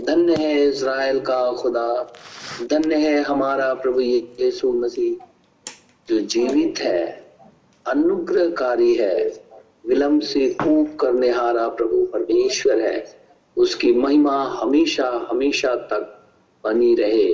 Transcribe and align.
धन्य 0.00 0.34
है 0.34 0.68
इज़राइल 0.68 1.20
का 1.20 1.52
खुदा 1.52 2.12
धन्य 2.62 2.94
है 2.94 3.22
हमारा 3.22 3.74
प्रभु 3.74 4.00
यीशु 4.00 4.72
मसीह 4.72 5.24
जो 6.08 6.18
जीवित 6.18 6.78
है 6.78 7.30
अनुग्रहकारी 7.86 8.94
है 8.94 9.44
विलंब 9.86 10.20
से 10.22 10.48
कूप 10.50 10.96
करने 11.00 11.30
हारा 11.30 11.68
प्रभु 11.68 12.04
परमेश्वर 12.06 12.80
है। 12.80 13.22
उसकी 13.56 13.92
महिमा 13.92 14.42
हमेशा 14.44 15.28
हमेशा 15.30 15.74
तक 15.74 16.30
बनी 16.64 16.94
रहे। 16.94 17.32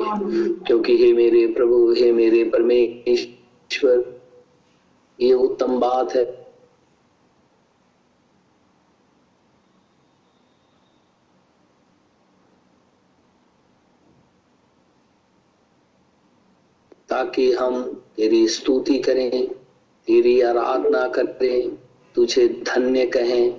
क्योंकि 0.67 0.97
हे 0.97 1.13
मेरे 1.13 1.47
प्रभु 1.47 1.95
हे 1.99 2.13
मेरे 2.13 2.45
परमेश्वर 2.45 4.21
ये 5.21 5.33
उत्तम 5.33 5.79
बात 5.81 6.17
है। 6.17 6.38
ताकि 17.19 17.53
हम 17.53 18.03
तेरी 18.17 18.49
स्तुति 18.49 18.99
करें, 18.99 19.49
तेरी 20.07 20.41
आराधना 20.41 21.09
करें, 21.09 21.79
तुझे 22.15 22.49
धन्य 22.49 23.07
कहें, 23.07 23.53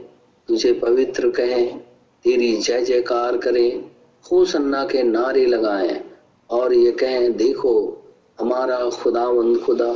तुझे 0.47 0.73
पवित्र 0.73 1.29
कहें, 1.29 1.79
तेरी 2.23 2.57
जय 2.57 2.81
जयकार 2.81 3.37
करें, 3.37 3.91
होसन्ना 4.31 4.85
के 4.85 5.03
नारे 5.03 5.45
लगाएँ 5.45 6.01
और 6.49 6.73
ये 6.73 6.91
कहें, 6.91 7.37
देखो, 7.37 8.03
हमारा 8.39 8.89
खुदावंद 8.89 9.59
खुदा, 9.59 9.95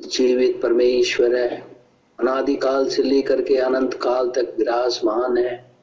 जीवित 0.00 0.60
परमेश्वर 0.62 1.36
है, 1.36 1.66
अनादिकाल 2.20 2.88
से 2.88 3.02
लेकर 3.02 3.42
के 3.42 3.56
अनंत 3.56 3.94
काल 3.94 4.28
तक 4.28 4.54
विराजमान 4.58 5.38
है। 5.38 5.74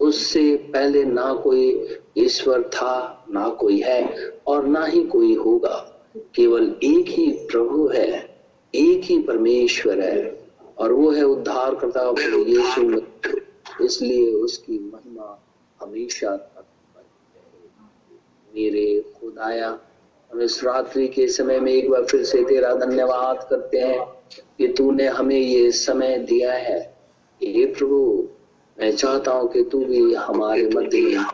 उससे 0.00 0.56
पहले 0.56 1.04
ना 1.04 1.34
कोई 1.34 1.88
ईश्वर 2.18 2.62
था, 2.62 3.24
ना 3.30 3.48
कोई 3.48 3.80
है 3.80 4.32
और 4.46 4.66
ना 4.66 4.84
ही 4.84 5.04
कोई 5.04 5.34
होगा। 5.34 5.89
केवल 6.16 6.76
एक 6.84 7.06
ही 7.08 7.32
प्रभु 7.32 7.88
है 7.88 8.38
एक 8.74 9.04
ही 9.04 9.22
परमेश्वर 9.22 10.00
है 10.00 10.48
और 10.78 10.92
वो 10.92 11.10
है 11.10 11.22
उद्धार 11.22 11.74
करता 11.74 12.02
यीशु 12.46 13.00
इसलिए 13.84 14.32
उसकी 14.32 14.78
महिमा 14.78 15.42
हमेशा 15.80 16.36
तक 16.36 16.66
मेरे 18.54 19.04
खुदाया 19.20 19.78
हम 20.32 20.40
इस 20.40 20.64
रात्रि 20.64 21.08
के 21.08 21.28
समय 21.28 21.60
में 21.60 21.72
एक 21.72 21.90
बार 21.90 22.04
फिर 22.04 22.24
से 22.24 22.44
तेरा 22.44 22.74
धन्यवाद 22.74 23.46
करते 23.50 23.78
हैं 23.78 24.00
कि 24.58 24.68
तूने 24.68 25.06
हमें 25.06 25.36
ये 25.36 25.70
समय 25.72 26.18
दिया 26.18 26.52
है। 26.52 26.96
ये 27.42 27.66
प्रभु 27.66 28.28
मैं 28.80 28.96
चाहता 28.96 29.32
हूँ 29.32 29.52
कि 29.52 29.64
तू 29.64 29.84
भी 29.84 30.14
हमारे 30.14 30.68
मध्य 30.68 31.24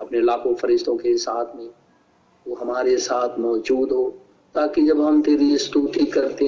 अपने 0.00 0.20
लाखों 0.20 0.54
फरिश्तों 0.54 0.96
के 0.96 1.16
साथ 1.16 1.56
में 1.56 1.70
वो 2.48 2.54
हमारे 2.54 2.96
साथ 2.96 3.38
मौजूद 3.38 3.92
हो, 3.92 4.04
ताकि 4.54 4.82
जब 4.82 5.00
हम 5.00 5.22
तेरी 5.22 5.58
स्तुति 5.58 6.06
करते 6.06 6.46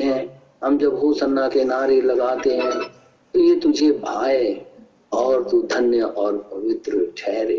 हैं, 0.00 0.42
हम 0.64 0.78
जब 0.78 0.94
हो 0.94 1.12
सन्ना 1.12 1.48
के 1.48 1.64
नारे 1.64 2.00
लगाते 2.00 2.50
हैं 2.50 2.80
तो 3.34 3.40
ये 3.40 3.54
तुझे 3.60 3.90
भाए 3.92 4.66
और 5.12 5.48
तू 5.48 5.62
धन्य 5.62 6.00
और 6.02 6.36
पवित्र 6.52 7.06
ठहरे। 7.18 7.58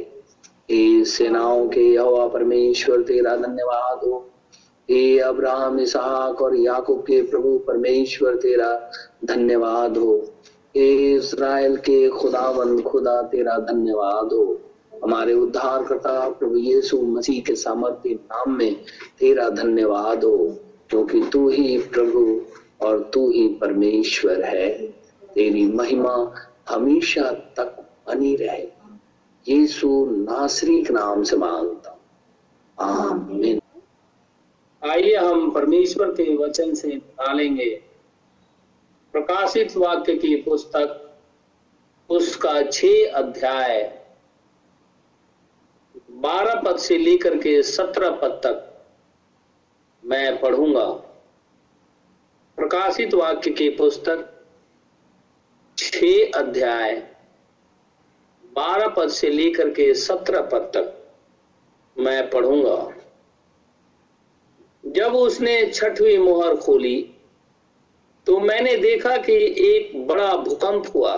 हे 0.72 1.06
सेनाओं 1.06 1.68
के 1.68 1.82
यहोवा 1.82 2.28
परमेश्वर, 2.28 3.02
तेरा 3.02 3.36
धन्यवाद 3.36 4.00
हो। 4.04 4.18
हे 4.90 5.20
अब्राहम, 5.20 5.80
इसहाक 5.80 6.42
और 6.42 6.56
याकूब 6.56 7.00
के 7.00 7.22
प्रभु 7.22 7.58
परमेश्वर, 7.58 8.36
तेरा 8.36 8.92
धन्यवाद 9.26 9.98
हो। 9.98 10.16
हे 10.76 11.14
इसराइल 11.14 11.76
के 11.78 12.10
खुदावन, 12.10 12.82
खुदा 12.82 13.22
तेरा 13.22 13.58
धन्यवाद 13.58 14.34
हो। 14.34 14.60
हमारे 15.04 15.34
उद्धार 15.34 15.84
करता 15.84 16.30
प्रभु 16.30 16.58
यीशु 16.58 17.02
मसीह 17.02 17.42
के 17.42 17.56
सामर्थ्य 17.56 18.10
नाम 18.10 18.52
में 18.52 18.76
तेरा 19.20 19.50
धन्यवाद 19.50 20.24
हो, 20.24 20.58
क्योंकि 20.90 21.22
तू 21.34 21.50
ही 21.50 21.78
प्रभु 21.78 22.42
और 22.86 23.12
तू 23.14 23.32
ही 23.32 23.48
परमेश्वर 23.48 24.44
है। 24.44 24.88
तेरी 25.34 25.66
महिमा 25.66 26.34
हमेशा 26.70 27.32
तक 27.32 27.86
बनी 28.08 28.36
रहे। 28.36 28.68
यीशु 29.48 30.06
नासरी 30.10 30.84
के 30.84 30.94
नाम 30.94 31.24
से 31.24 31.38
माँगता 31.38 32.00
आमीन। 32.80 33.62
आइए 34.90 35.16
हम 35.16 35.52
परमेश्वर 35.52 36.12
के 36.12 36.36
वचन 36.36 36.74
से 36.74 36.90
डालेंगे 36.90 37.84
प्रकाशित 39.12 39.78
वाक्य 39.78 40.16
की 40.16 40.36
पुस्तक, 40.36 41.18
उसका 42.10 42.62
छह 42.62 43.12
अध्याय। 43.16 43.99
बारह 46.20 46.62
पद 46.62 46.78
से 46.78 46.98
लेकर 46.98 47.36
के 47.38 47.62
सत्रह 47.64 48.10
पद 48.12 48.32
तक 48.44 48.66
मैं 50.04 50.40
पढ़ूँगा। 50.40 50.86
प्रकाशित 52.58 53.14
वाक्य 53.14 53.52
की 53.52 53.70
पुस्तक 53.70 54.26
छ 55.78 56.04
अध्याय, 56.36 56.96
बारह 58.44 58.88
पद 58.88 59.10
से 59.10 59.30
लेकर 59.30 59.70
के 59.70 59.94
सत्रह 59.94 60.42
पद 60.52 60.72
तक 60.76 60.96
मैं 61.98 62.30
पढ़ूँगा। 62.30 62.78
जब 64.84 65.16
उसने 65.16 65.56
छठवीं 65.66 66.18
मोहर 66.18 66.56
खोली 66.58 66.98
तो 68.28 68.40
मैंने 68.40 68.76
देखा 68.78 69.16
कि 69.20 69.34
एक 69.68 70.08
बड़ा 70.08 70.36
भूकंप 70.38 70.92
हुआ 70.96 71.14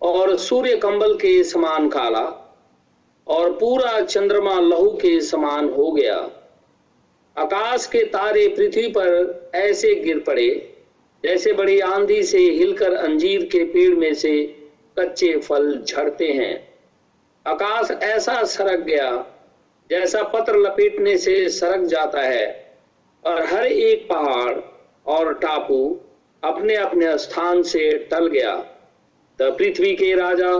और 0.00 0.36
सूर्य 0.38 0.76
कंबल 0.76 1.14
के 1.14 1.42
समान 1.44 1.88
काला। 1.88 2.24
और 3.26 3.52
पूरा 3.52 4.00
चंद्रमा 4.00 4.58
लहू 4.60 4.90
के 4.92 5.20
समान 5.20 5.68
हो 5.68 5.90
गया। 5.92 6.16
आकाश 7.36 7.86
के 7.86 8.04
तारे 8.04 8.46
पृथ्वी 8.48 8.86
पर 8.88 9.50
ऐसे 9.54 9.94
गिर 9.94 10.18
पड़े, 10.18 10.48
जैसे 11.24 11.52
बड़ी 11.52 11.78
आंधी 11.80 12.22
से 12.22 12.38
हिलकर 12.38 12.92
अंजीर 12.92 13.44
के 13.44 13.64
पेड़ 13.64 13.94
में 13.94 14.12
से 14.14 14.34
कच्चे 14.98 15.36
फल 15.38 15.72
झड़ते 15.78 16.28
हैं। 16.28 16.54
आकाश 17.46 17.90
ऐसा 17.90 18.42
सरक 18.44 18.80
गया, 18.80 19.10
जैसा 19.90 20.22
पत्र 20.22 20.58
लपेटने 20.58 21.16
से 21.16 21.48
सरक 21.48 21.84
जाता 21.84 22.20
है, 22.20 22.76
और 23.24 23.44
हर 23.44 23.66
एक 23.66 24.08
पहाड़ 24.08 24.58
और 25.06 25.32
टापू 25.34 26.00
अपने 26.42 26.74
अपने 26.74 27.16
स्थान 27.18 27.62
से 27.62 27.90
टल 28.10 28.26
गया। 28.26 28.54
तब 29.38 29.56
पृथ्वी 29.58 29.94
के 29.96 30.14
राजा 30.14 30.52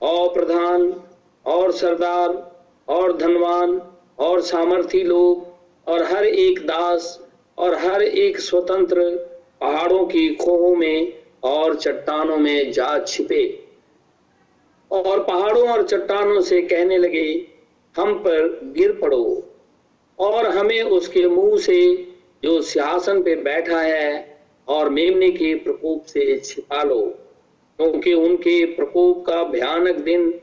और 0.00 0.28
प्रधान 0.34 0.92
और 1.50 1.72
सरदार, 1.72 2.60
और 2.88 3.16
धनवान, 3.16 3.80
और 4.18 4.40
सामर्थी 4.40 5.02
लोग, 5.02 5.46
और 5.86 6.02
हर 6.02 6.24
एक 6.24 6.60
दास, 6.60 7.20
और 7.58 7.74
हर 7.74 8.02
एक 8.02 8.40
स्वतंत्र 8.40 9.10
पहाड़ों 9.60 10.04
की 10.06 10.28
खोहों 10.34 10.76
में 10.76 11.12
और 11.42 11.74
चट्टानों 11.76 12.36
में 12.36 12.72
जा 12.72 12.98
छिपे। 12.98 13.44
और 14.90 15.22
पहाड़ों 15.24 15.68
और 15.68 15.82
चट्टानों 15.82 16.40
से 16.40 16.62
कहने 16.62 16.98
लगे, 16.98 17.46
हम 17.96 18.14
पर 18.14 18.60
गिर 18.76 18.92
पड़ो, 18.92 19.42
और 20.18 20.46
हमें 20.46 20.82
उसके 20.82 21.26
मुँह 21.28 21.58
से 21.58 21.80
जो 22.44 22.60
सिंहासन 22.60 23.22
पे 23.22 23.34
बैठा 23.34 23.80
है 23.80 24.38
और 24.68 24.88
मेमने 24.88 25.30
के 25.30 25.54
प्रकोप 25.54 26.04
से 26.04 26.36
छिपा 26.38 26.82
लो, 26.82 27.00
क्योंकि 27.78 28.14
उनके 28.14 28.64
प्रकोप 28.64 29.24
का 29.26 29.42
भयानक 29.42 29.96
दिन 29.96 30.40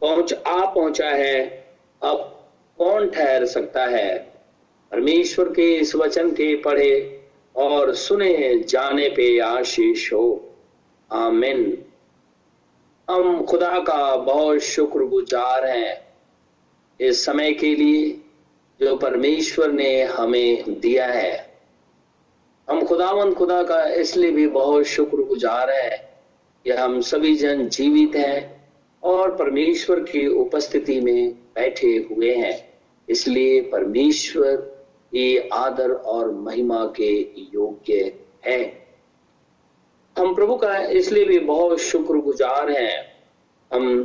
पहुँच, 0.00 0.32
आ 0.32 0.64
पहुँचा 0.66 1.08
है, 1.08 1.66
अब 2.02 2.44
कौन 2.78 3.10
ठहर 3.10 3.46
सकता 3.46 3.86
है? 3.86 4.18
परमेश्वर 4.90 5.48
के 5.48 5.76
इस 5.76 5.94
वचन 5.94 6.30
के 6.30 6.56
पढ़े 6.56 7.22
और 7.56 7.94
सुने, 7.94 8.58
जाने 8.58 9.08
पे 9.08 9.38
आशीष 9.38 10.12
हो। 10.12 10.54
आमिन। 11.12 11.84
हम 13.10 13.44
खुदा 13.44 13.78
का 13.78 14.16
बहुत 14.16 14.58
शुक्रगुजार 14.58 15.66
हैं 15.66 16.06
इस 17.00 17.24
समय 17.24 17.52
के 17.52 17.74
लिए 17.74 18.20
जो 18.80 18.96
परमेश्वर 18.96 19.72
ने 19.72 20.02
हमें 20.02 20.80
दिया 20.80 21.06
है। 21.06 21.58
हम 22.70 22.84
खुदावंद 22.84 23.34
खुदा 23.34 23.62
का 23.62 23.84
इसलिए 23.84 24.30
भी 24.30 24.46
बहुत 24.46 24.84
शुक्रगुजार 24.84 25.70
है 25.70 26.20
कि 26.64 26.70
हम 26.70 27.00
सभी 27.00 27.36
जन 27.36 27.68
जीवित 27.68 28.16
हैं 28.16 28.65
और 29.02 29.36
परमेश्वर 29.36 30.00
की 30.00 30.26
उपस्थिति 30.26 31.00
में 31.00 31.32
बैठे 31.32 32.08
हुए 32.10 32.34
हैं। 32.34 32.80
इसलिए 33.08 33.60
परमेश्वर 33.60 34.84
ये 35.14 35.48
आदर 35.52 35.92
और 35.92 36.30
महिमा 36.32 36.84
के 36.86 37.12
योग्य 37.54 38.18
है। 38.44 38.86
हम 40.18 40.34
प्रभु 40.34 40.56
का 40.56 40.76
इसलिए 40.78 41.24
भी 41.24 41.38
बहुत 41.38 41.78
शुक्रगुजार 41.78 42.70
हैं। 42.70 43.16
हम 43.72 44.04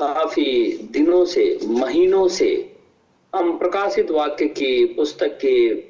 काफ़ी 0.00 0.72
दिनों 0.92 1.24
से, 1.24 1.58
महीनों 1.64 2.28
से 2.28 2.76
हम 3.34 3.58
प्रकाशित 3.58 4.10
वाक्य 4.10 4.46
की 4.46 4.84
पुस्तक 4.84 5.38
के 5.44 5.84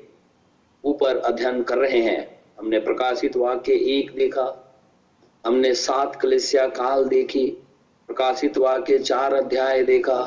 ऊपर 0.84 1.16
अध्ययन 1.16 1.62
कर 1.62 1.78
रहे 1.78 2.00
हैं। 2.00 2.42
हमने 2.58 2.78
प्रकाशित 2.78 3.36
वाक्य 3.36 3.72
एक 3.72 4.10
देखा, 4.14 4.76
हमने 5.46 5.74
सात 5.74 6.16
कलिसिया 6.16 6.66
काल 6.66 7.04
देखी 7.04 7.61
प्रकाशित 8.12 8.58
वाक्य 8.58 8.98
चार 8.98 9.34
अध्याय 9.34 9.82
देखा, 9.82 10.22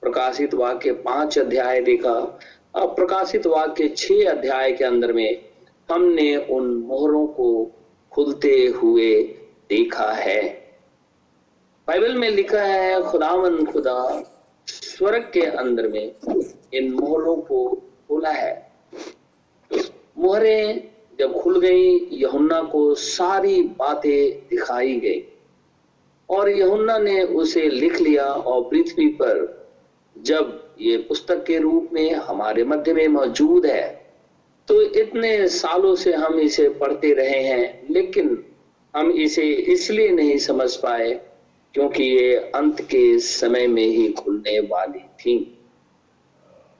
प्रकाशित 0.00 0.54
वाक्य 0.54 0.92
पाँच 0.92 1.38
अध्याय 1.38 1.80
देखा, 1.80 2.38
अब 2.74 2.96
प्रकाशित 2.96 3.46
वाक्य 3.46 3.88
छह 3.88 4.30
अध्याय 4.30 4.72
के 4.72 4.84
अंदर 4.84 5.12
में 5.12 5.42
हमने 5.90 6.36
उन 6.36 6.74
मोहरों 6.74 7.26
को 7.26 7.72
खुलते 8.12 8.66
हुए 8.66 9.22
देखा 9.68 10.12
है। 10.12 10.42
बाइबल 11.88 12.14
में 12.14 12.30
लिखा 12.30 12.62
है, 12.62 13.02
खुदावन 13.02 13.64
खुदा, 13.64 14.22
स्वर्ग 14.66 15.30
के 15.34 15.40
अंदर 15.40 15.88
में 15.88 16.14
इन 16.74 16.92
मोहरों 16.92 17.36
को 17.36 17.74
खोला 18.08 18.30
है। 18.30 18.72
मोहरें 20.18 20.90
जब 21.18 21.40
खुल 21.40 21.60
गई, 21.60 22.08
यहुन्ना 22.12 22.62
को 22.62 22.94
सारी 22.94 23.62
बातें 23.62 24.48
दिखाई 24.48 24.96
गई। 24.96 25.30
और 26.28 26.48
यहुन्ना 26.50 26.98
ने 26.98 27.22
उसे 27.22 27.68
लिख 27.70 28.00
लिया 28.00 28.24
और 28.24 28.62
पृथ्वी 28.62 29.08
पर, 29.12 29.66
जब 30.16 30.60
ये 30.80 30.96
पुस्तक 30.98 31.44
के 31.44 31.58
रूप 31.58 31.88
में 31.92 32.12
हमारे 32.12 32.64
मध्य 32.64 32.92
में 32.92 33.06
मौजूद 33.08 33.66
है 33.66 34.04
तो 34.68 34.80
इतने 34.82 35.46
सालों 35.48 35.94
से 35.94 36.12
हम 36.12 36.38
इसे 36.40 36.68
पढ़ते 36.70 37.12
रहे 37.14 37.42
हैं, 37.42 37.86
लेकिन 37.90 38.44
हम 38.94 39.10
इसे 39.12 39.42
इसलिए 39.72 40.10
नहीं 40.10 40.36
समझ 40.38 40.74
पाए 40.76 41.10
क्योंकि 41.74 42.04
ये 42.04 42.36
अंत 42.54 42.80
के 42.80 43.18
समय 43.18 43.66
में 43.66 43.82
ही 43.82 44.08
खुलने 44.12 44.58
वाली 44.60 44.98
थी। 44.98 45.36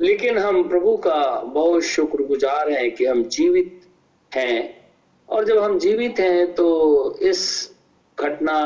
लेकिन 0.00 0.38
हम 0.38 0.62
प्रभु 0.68 0.96
का 0.96 1.42
बहुत 1.46 1.82
शुक्रगुजार 1.82 2.70
हैं 2.70 2.90
कि 2.94 3.04
हम 3.04 3.22
जीवित 3.24 3.80
हैं, 4.32 4.82
और 5.28 5.44
जब 5.44 5.58
हम 5.58 5.78
जीवित 5.78 6.20
हैं 6.20 6.54
तो 6.54 7.18
इस 7.22 7.70
घटना 8.18 8.56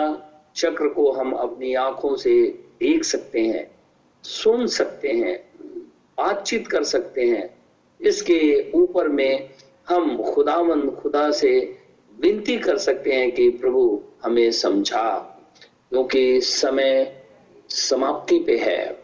चक्र 0.59 0.89
को 0.89 1.11
हम 1.13 1.33
अपनी 1.33 1.75
आँखों 1.75 2.17
से 2.17 2.65
देख 2.81 3.05
सकते 3.05 3.41
हैं, 3.41 3.71
सुन 4.25 4.67
सकते 4.67 5.09
हैं, 5.09 5.37
बातचीत 6.19 6.69
कर 6.69 6.83
सकते 6.83 7.25
हैं। 7.25 7.59
इसके 8.01 8.71
ऊपर 8.75 9.09
में 9.09 9.51
हम 9.89 10.23
खुदामंद 10.23 10.91
खुदा 10.93 11.31
से 11.31 11.79
विनती 12.21 12.57
कर 12.57 12.79
सकते 12.79 13.13
हैं 13.13 13.33
कि 13.33 13.49
प्रभु 13.51 14.03
हमें 14.25 14.51
समझा, 14.51 15.39
क्योंकि 15.91 16.41
समय 16.41 17.23
समाप्ति 17.69 18.39
पे 18.39 18.57
है। 18.57 18.99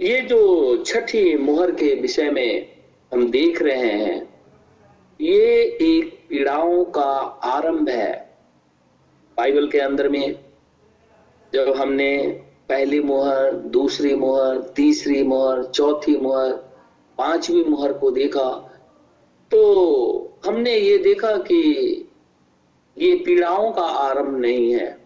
ये 0.00 0.20
जो 0.20 0.76
छठी 0.84 1.36
मुहर 1.36 1.70
के 1.70 1.94
विषय 1.94 2.30
में 2.30 2.72
हम 3.12 3.30
देख 3.30 3.62
रहे 3.62 3.88
हैं, 3.88 4.34
ये 5.20 5.62
एक 5.82 6.18
पीड़ाओं 6.28 6.84
का 6.84 7.10
आरंभ 7.44 7.88
है। 7.88 8.29
बाइबल 9.38 9.68
के 9.68 9.78
अंदर 9.78 10.08
में 10.08 10.34
जब 11.52 11.72
हमने 11.76 12.16
पहली 12.68 13.00
मोहर, 13.00 13.52
दूसरी 13.52 14.14
मोहर, 14.14 14.58
तीसरी 14.76 15.22
मोहर, 15.22 15.62
चौथी 15.64 16.16
मोहर, 16.16 16.52
पांचवी 17.18 17.64
मोहर 17.64 17.92
को 17.92 18.10
देखा 18.10 18.50
तो 19.50 20.38
हमने 20.44 20.76
ये 20.76 20.98
देखा 20.98 21.36
कि 21.36 21.56
ये 22.96 23.14
पीड़ाओं 23.16 23.70
का 23.72 23.82
आरंभ 23.82 24.36
नहीं 24.38 24.72
है। 24.72 24.96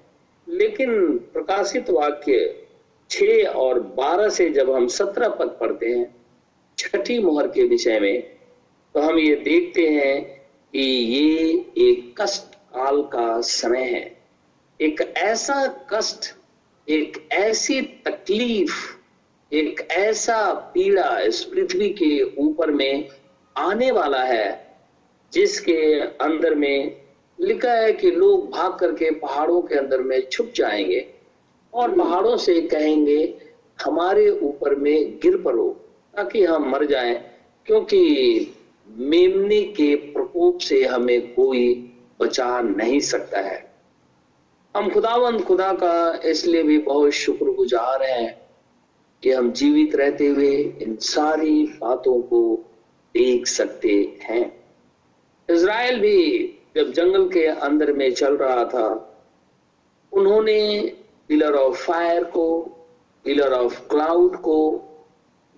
लेकिन 0.49 1.19
प्रकाशित 1.33 1.91
वाक्य 1.91 2.67
छ 3.11 3.23
और 3.47 3.81
बारह 3.97 4.29
से 4.29 4.49
जब 4.51 4.71
हम 4.71 4.87
सत्रह 4.89 5.29
पद 5.29 5.57
पढ़ते 5.61 5.87
हैं, 5.89 6.15
छठी 6.79 7.19
मोहर 7.19 7.49
के 7.49 7.63
विषय 7.69 7.99
में 8.01 8.23
तो 8.95 9.01
हम 9.01 9.19
ये 9.19 9.35
देखते 9.37 9.89
हैं 9.89 10.23
कि 10.75 10.81
ये 10.81 11.49
एक 11.81 12.15
कष्ट 12.21 12.55
काल 12.55 13.03
का 13.03 13.41
समय 13.41 13.83
है। 13.85 14.14
एक 14.81 15.15
ऐसा 15.17 15.87
कष्ट, 15.91 16.35
एक 16.89 17.29
ऐसी 17.33 17.83
तकलीफ़, 17.83 18.73
एक 19.55 19.89
ऐसा 19.91 20.53
पीड़ा 20.53 21.21
इस 21.21 21.45
पृथ्वी 21.45 21.89
के 21.89 22.23
ऊपर 22.23 22.71
में 22.71 23.09
आने 23.57 23.91
वाला 23.91 24.25
है, 24.25 24.77
जिसके 25.33 26.01
अंदर 26.01 26.55
में 26.55 26.97
लिखा 27.41 27.73
है 27.73 27.93
कि 27.93 28.11
लोग 28.11 28.51
भाग 28.51 28.79
करके 28.79 29.11
पहाड़ों 29.11 29.63
के 29.63 29.75
अंदर 29.75 30.01
में 30.01 30.29
छुप 30.33 30.53
जाएँगे 30.57 31.15
और 31.75 31.99
पहाड़ों 31.99 32.37
से 32.37 32.61
कहेंगे, 32.61 33.35
हमारे 33.85 34.31
ऊपर 34.31 34.75
में 34.75 35.19
गिर 35.23 35.37
पड़ो, 35.37 35.69
ताकि 36.17 36.45
हम 36.45 36.71
मर 36.71 36.85
जाएँ, 36.85 37.15
क्योंकि 37.67 38.55
मेमने 38.89 39.63
के 39.63 39.95
प्रकोप 39.95 40.59
से 40.59 40.85
हमें 40.85 41.35
कोई 41.35 41.93
बचा 42.21 42.61
नहीं 42.61 43.01
सकता 43.01 43.41
है। 43.41 43.74
हम 44.77 44.89
खुदावंद 44.91 45.43
खुदा 45.43 45.73
का 45.73 46.21
इसलिए 46.25 46.63
भी 46.63 46.79
बहुत 46.79 47.11
शुक्रगुजार 47.11 48.03
हैं 48.03 48.49
कि 49.23 49.31
हम 49.31 49.53
जीवित 49.53 49.95
रहते 49.95 50.27
हुए 50.27 50.57
इन 50.83 50.97
सारी 50.97 51.65
बातों 51.81 52.21
को 52.23 52.41
देख 53.15 53.47
सकते 53.47 54.19
हैं। 54.23 54.65
इज़राइल 55.51 56.01
भी 56.01 56.19
जब 56.77 56.93
जंगल 56.93 57.29
के 57.29 57.47
अंदर 57.47 57.93
में 57.93 58.15
चल 58.15 58.37
रहा 58.37 58.65
था, 58.65 58.89
उन्होंने 60.13 60.93
पिलर 61.29 61.55
ऑफ़ 61.55 61.77
फायर 61.77 62.25
को, 62.25 62.61
पिलर 63.25 63.53
ऑफ़ 63.53 63.89
क्लाउड 63.89 64.37
को 64.37 64.59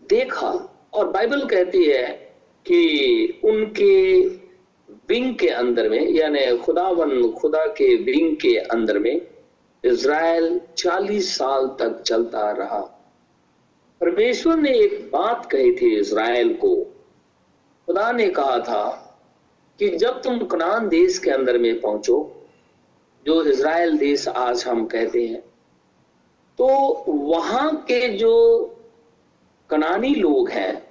देखा 0.09 0.81
और 0.95 1.09
बाइबल 1.09 1.47
कहती 1.47 1.85
है 1.85 2.07
कि 2.67 3.41
उनके 3.45 4.29
विंग 5.09 5.35
के 5.37 5.49
अंदर 5.49 5.89
में, 5.89 6.09
यानी 6.11 6.59
खुदावन, 6.59 7.33
खुदा 7.33 7.67
के 7.67 7.97
विंग 7.97 8.37
के 8.37 8.57
अंदर 8.57 8.99
में, 8.99 9.21
इज़राइल 9.85 10.61
40 10.77 11.37
साल 11.39 11.67
तक 11.67 12.03
चलता 12.03 12.51
रहा। 12.51 12.81
परमेश्वर 14.01 14.57
ने 14.57 14.71
एक 14.71 15.11
बात 15.13 15.47
कही 15.47 15.73
थी 15.73 15.99
इज़राइल 15.99 16.55
को। 16.55 16.77
खुदा 17.87 18.13
ने 18.13 18.29
कहा 18.29 18.59
था 18.59 19.03
कि 19.79 19.89
जब 19.89 20.23
तुम 20.23 20.39
कनान 20.39 20.89
देश 20.89 21.19
के 21.19 21.31
अंदर 21.31 21.59
में 21.59 21.81
पहुंचो, 21.81 22.33
जो 23.27 23.43
इज़राइल 23.45 23.97
देश 23.99 24.29
आज 24.29 24.65
हम 24.67 24.87
कहते 24.87 25.27
हैं 25.27 25.41
तो 26.59 26.67
वहाँ 27.09 27.77
के 27.77 28.09
जो 28.09 28.35
कनानी 29.71 30.15
लोग 30.15 30.51
हैं, 30.51 30.87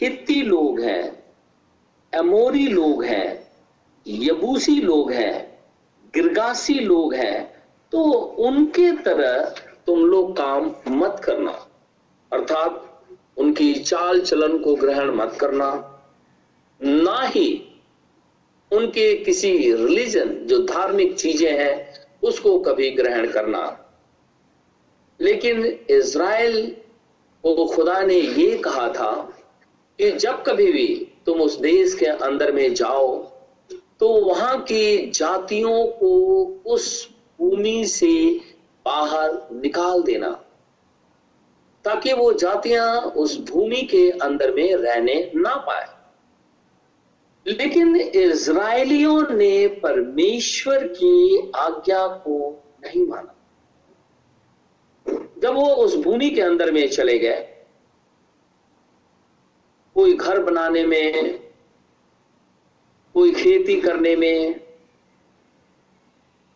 हित्ती 0.00 0.42
लोग 0.42 0.80
हैं 0.80 1.21
एमोरी 2.12 2.66
लोग 2.68 3.04
हैं, 3.04 3.50
यबूसी 4.06 4.80
लोग 4.80 5.12
हैं, 5.12 5.60
गिरगासी 6.14 6.74
लोग 6.74 7.14
हैं 7.14 7.52
तो 7.92 8.02
उनके 8.40 8.90
तरह 8.96 9.44
तुम 9.86 10.04
लोग 10.04 10.36
काम 10.36 10.74
मत 10.88 11.20
करना। 11.24 11.50
अर्थात 12.32 12.88
उनकी 13.38 13.74
चाल 13.74 14.20
चलन 14.20 14.58
को 14.58 14.74
ग्रहण 14.74 15.10
मत 15.10 15.36
करना। 15.40 15.68
ना 16.80 17.20
ही 17.26 17.48
उनके 18.72 19.14
किसी 19.14 19.52
रिलीजन, 19.74 20.28
जो 20.28 20.58
धार्मिक 20.58 21.14
चीज़ें 21.16 21.58
हैं, 21.58 21.74
उसको 22.22 22.58
कभी 22.58 22.90
ग्रहण 22.90 23.30
करना। 23.30 23.62
लेकिन 25.20 25.64
इज़राइल 25.90 26.76
को 27.44 27.66
खुदा 27.66 28.00
ने 28.02 28.14
ये 28.14 28.56
कहा 28.58 28.88
था 28.88 29.12
कि 29.98 30.10
जब 30.10 30.42
कभी 30.44 30.72
भी 30.72 31.11
तुम 31.26 31.40
उस 31.40 31.58
देश 31.60 31.94
के 31.94 32.06
अंदर 32.06 32.52
में 32.52 32.74
जाओ 32.74 33.16
तो 34.00 34.08
वहाँ 34.20 34.58
की 34.60 35.10
जातियों 35.10 35.86
को 35.86 36.44
उस 36.66 37.08
भूमि 37.40 37.84
से 37.86 38.14
बाहर 38.86 39.32
निकाल 39.52 40.02
देना, 40.02 40.30
ताकि 41.84 42.12
वो 42.12 42.32
जातियाँ 42.32 43.00
उस 43.00 43.38
भूमि 43.40 43.82
के 43.82 44.10
अंदर 44.18 44.54
में 44.54 44.74
रहने 44.74 45.14
ना 45.34 45.54
पाए। 45.56 45.86
लेकिन 47.46 47.96
इज़राइलियों 47.96 49.22
ने 49.30 49.66
परमेश्वर 49.82 50.86
की 50.88 51.50
आज्ञा 51.56 52.06
को 52.06 52.64
नहीं 52.84 53.06
माना। 53.06 53.34
जब 55.42 55.54
वो 55.54 55.68
उस 55.74 55.96
भूमि 55.96 56.30
के 56.30 56.40
अंदर 56.40 56.72
में 56.72 56.88
चले 56.88 57.18
गए 57.18 57.48
कोई 59.96 60.14
घर 60.14 60.42
बनाने 60.42 60.86
में, 60.86 61.38
कोई 63.14 63.32
खेती 63.32 63.80
करने 63.80 64.16
में, 64.16 64.60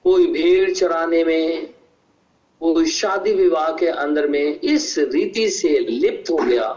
कोई 0.04 0.26
भेड़ 0.26 0.70
चराने 0.70 1.24
में, 1.24 1.74
कोई 2.60 2.86
शादी 2.86 3.32
विवाह 3.32 3.72
के 3.72 3.86
अंदर 3.86 4.26
में 4.26 4.60
इस 4.60 4.98
रीति 4.98 5.48
से 5.50 5.78
लिप्त 5.78 6.30
हो 6.30 6.36
गया 6.36 6.68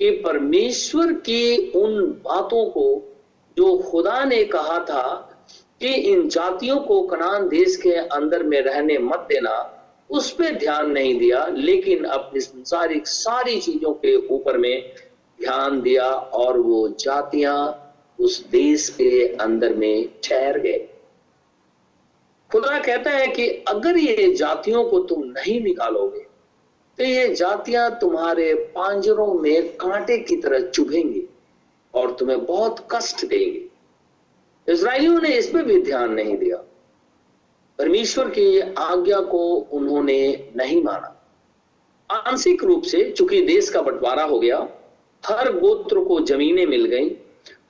कि 0.00 0.10
परमेश्वर 0.10 1.12
की 1.12 1.70
उन 1.70 2.00
बातों 2.24 2.64
को 2.70 2.86
जो 3.56 3.76
खुदा 3.78 4.24
ने 4.24 4.44
कहा 4.44 4.78
था 4.84 5.02
कि 5.80 5.88
इन 5.88 6.28
जातियों 6.28 6.76
को 6.76 7.02
कनान 7.02 7.48
देश 7.48 7.76
के 7.76 7.92
अंदर 7.92 8.42
में 8.42 8.60
रहने 8.60 8.98
मत 8.98 9.26
देना, 9.28 9.54
उस 10.10 10.30
पर 10.30 10.58
ध्यान 10.58 10.90
नहीं 10.90 11.18
दिया, 11.18 11.46
लेकिन 11.46 12.04
अपनी 12.04 12.40
संसारिक 12.40 13.06
सारी 13.06 13.60
चीज़ों 13.60 13.92
के 13.94 14.14
ऊपर 14.16 14.58
में 14.58 14.92
ध्यान 15.40 15.80
दिया 15.82 16.06
और 16.36 16.58
वो 16.58 16.88
जातियाँ 17.00 17.58
उस 18.18 18.44
देश 18.48 18.88
के 18.90 19.26
अंदर 19.36 19.74
में 19.74 20.08
ठहर 20.24 20.58
गए। 20.58 20.78
खुदा 22.50 22.78
कहता 22.78 23.10
है 23.10 23.26
कि 23.26 23.48
अगर 23.68 23.96
ये 23.96 24.32
जातियों 24.34 24.84
को 24.84 24.98
तुम 25.04 25.24
नहीं 25.24 25.60
निकालोगे 25.60 26.26
तो 26.98 27.04
ये 27.04 27.34
जातियाँ 27.34 27.90
तुम्हारे 28.00 28.52
पांजरों 28.74 29.34
में 29.34 29.76
कांटे 29.76 30.18
की 30.18 30.36
तरह 30.36 30.68
चुभेंगी 30.68 31.22
और 31.94 32.10
तुम्हें 32.12 32.44
बहुत 32.46 32.86
कष्ट 32.92 33.24
देंगे। 33.26 34.72
इसराइलियों 34.72 35.20
ने 35.20 35.28
इस 35.28 35.48
पर 35.50 35.64
भी 35.64 35.80
ध्यान 35.82 36.12
नहीं 36.12 36.36
दिया। 36.38 36.56
परमेश्वर 37.78 38.28
की 38.28 38.60
आज्ञा 38.60 39.20
को 39.20 39.38
उन्होंने 39.72 40.52
नहीं 40.56 40.82
माना। 40.82 41.16
आंशिक 42.10 42.64
रूप 42.64 42.82
से 42.82 43.10
चूँकि 43.10 43.40
देश 43.46 43.70
का 43.70 43.82
बंटवारा 43.82 44.24
हो 44.24 44.38
गया 44.40 44.58
हर 45.26 45.52
गोत्र 45.52 46.00
को 46.00 46.20
जमीनें 46.20 46.66
मिल 46.66 46.84
गई, 46.84 47.16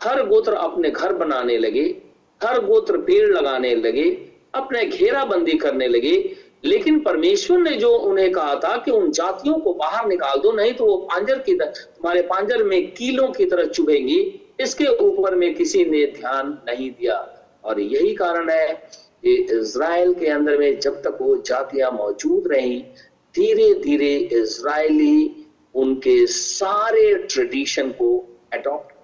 हर 0.02 0.26
गोत्र 0.26 0.52
अपने 0.52 0.90
घर 0.90 1.12
बनाने 1.12 1.58
लगे, 1.58 2.02
हर 2.42 2.64
गोत्र 2.64 2.96
पेड़ 2.96 3.30
लगाने 3.30 3.74
लगे, 3.74 4.10
अपने 4.54 4.84
घेराबंदी 4.84 5.52
करने 5.52 5.88
लगे। 5.88 6.36
लेकिन 6.64 6.98
परमेश्वर 7.00 7.58
ने 7.58 7.70
जो 7.70 7.90
उन्हें 7.90 8.32
कहा 8.32 8.54
था 8.54 8.76
कि 8.76 8.90
उन 8.90 9.10
जातियों 9.10 9.58
को 9.58 9.72
बाहर 9.74 10.06
निकाल 10.06 10.38
दो, 10.38 10.52
नहीं 10.52 10.72
तो 10.72 10.84
वो 10.84 10.96
पांजर 10.96 11.38
की 11.38 11.54
तरह, 11.54 11.66
तुम्हारे 11.66 12.22
पांजर 12.22 12.62
में 12.62 12.92
कीलों 12.92 13.28
की 13.28 13.44
तरह 13.44 13.64
चुभेंगी, 13.64 14.40
इसके 14.60 14.86
ऊपर 14.86 15.34
में 15.34 15.54
किसी 15.54 15.84
ने 15.84 16.04
ध्यान 16.06 16.58
नहीं 16.68 16.90
दिया। 16.90 17.36
और 17.64 17.80
यही 17.80 18.14
कारण 18.14 18.50
है 18.50 18.68
कि 19.22 19.34
इज़राइल 19.34 20.14
के 20.14 20.26
अंदर 20.26 20.58
में 20.58 20.80
जब 20.80 21.02
तक 21.02 21.18
वो 21.20 21.36
जातियाँ 21.36 21.90
मौजूद 21.92 22.52
रही 22.52 22.78
धीरे 23.34 23.74
धीरे 23.74 24.14
इज़राइली 24.16 25.39
उनके 25.74 26.26
सारे 26.26 27.14
ट्रेडिशन 27.14 27.90
को 27.90 28.38
अडॉप्ट 28.52 28.94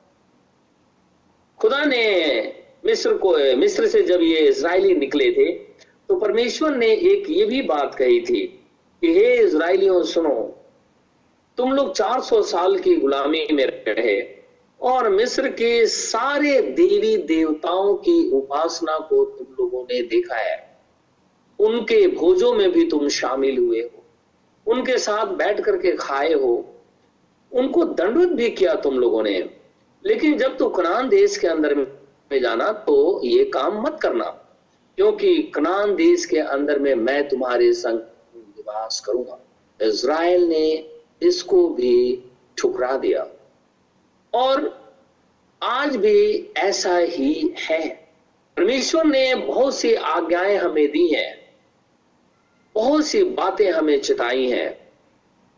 खुदा 1.61 1.85
ने 1.85 2.37
मिस्र 2.87 3.15
को, 3.15 3.57
मिस्र 3.57 3.87
से 3.87 4.03
जब 4.03 4.21
ये 4.23 4.39
इसराइली 4.39 4.95
निकले 4.95 5.33
थे 5.33 5.53
तो 6.09 6.17
परमेश्वर 6.17 6.77
ने 6.77 6.87
एक 6.87 7.31
ये 7.31 7.45
भी 7.45 7.63
बात 7.63 7.95
कही 7.95 8.21
थी 8.21 8.47
कि, 9.01 9.13
हे 9.13 9.37
इज़राइलियों, 9.37 10.03
सुनो, 10.03 10.65
तुम 11.57 11.73
लोग 11.73 11.95
400 11.95 12.43
साल 12.43 12.79
की 12.79 12.97
गुलामी 12.97 13.49
में 13.53 13.67
रहे 13.67 14.37
और 14.81 15.09
मिस्र 15.09 15.49
के 15.49 15.87
सारे 15.87 16.63
देवी 16.63 17.17
देवताओं 17.17 17.95
की 17.95 18.31
उपासना 18.31 18.99
को 18.99 19.25
तुम 19.25 19.47
लोगों 19.53 19.85
ने 19.85 20.03
देखा 20.03 20.37
है। 20.37 20.81
उनके 21.59 22.09
भोजों 22.09 22.55
में 22.55 22.73
भी 22.73 22.87
तुम 22.87 23.09
शामिल 23.09 23.59
हुए 23.59 23.81
हो। 23.81 23.96
उनके 24.67 24.99
साथ 24.99 25.27
बैठ 25.27 25.61
करके 25.61 25.97
खाए 25.97 26.33
हो, 26.33 26.75
उनको 27.53 27.85
दंडवत 27.85 28.29
भी 28.29 28.51
किया 28.51 28.75
तुम 28.75 28.99
लोगों 28.99 29.23
ने। 29.23 29.51
लेकिन 30.07 30.39
जब 30.39 30.57
तू 30.57 30.69
कनान 30.69 31.09
देश 31.09 31.37
के 31.37 31.47
अंदर 31.47 31.75
में 32.33 32.41
जाना 32.43 32.73
तो 32.73 33.21
ये 33.25 33.45
काम 33.45 33.83
मत 33.83 33.99
करना, 34.03 34.25
क्योंकि 34.97 35.43
कनान 35.43 35.95
देश 35.97 36.27
के 36.27 36.39
अंदर 36.39 36.79
में 36.79 36.95
मैं 36.95 37.29
तुम्हारे 37.29 37.73
संग 37.73 37.99
निवास 38.37 39.01
करूँगा। 39.01 39.39
इज़राइल 39.83 40.45
ने 40.45 40.91
इसको 41.23 41.69
भी 41.69 42.25
ठुकरा 42.59 42.97
दिया। 42.97 43.27
और 44.35 44.87
आज 45.63 45.97
भी 45.97 46.53
ऐसा 46.57 46.97
ही 46.97 47.55
है। 47.59 47.89
परमेश्वर 48.57 49.05
ने 49.05 49.35
बहुत 49.35 49.77
सी 49.77 49.95
आज्ञाएँ 49.95 50.57
हमें 50.57 50.89
दी 50.89 51.15
हैं। 51.15 51.46
बहुत 52.77 53.07
सी 53.07 53.23
बातें 53.25 53.71
हमें 53.73 53.99
चिताई 54.01 54.47
हैं, 54.47 54.79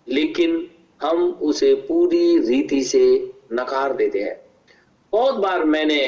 लेकिन 0.07 0.71
हम 1.01 1.25
उसे 1.43 1.75
पूरी 1.89 2.39
रीति 2.41 2.83
से 2.85 3.05
नकार 3.53 3.93
देते 3.93 4.21
हैं। 4.21 4.37
बहुत 5.13 5.35
बार 5.35 5.65
मैंने 5.65 6.01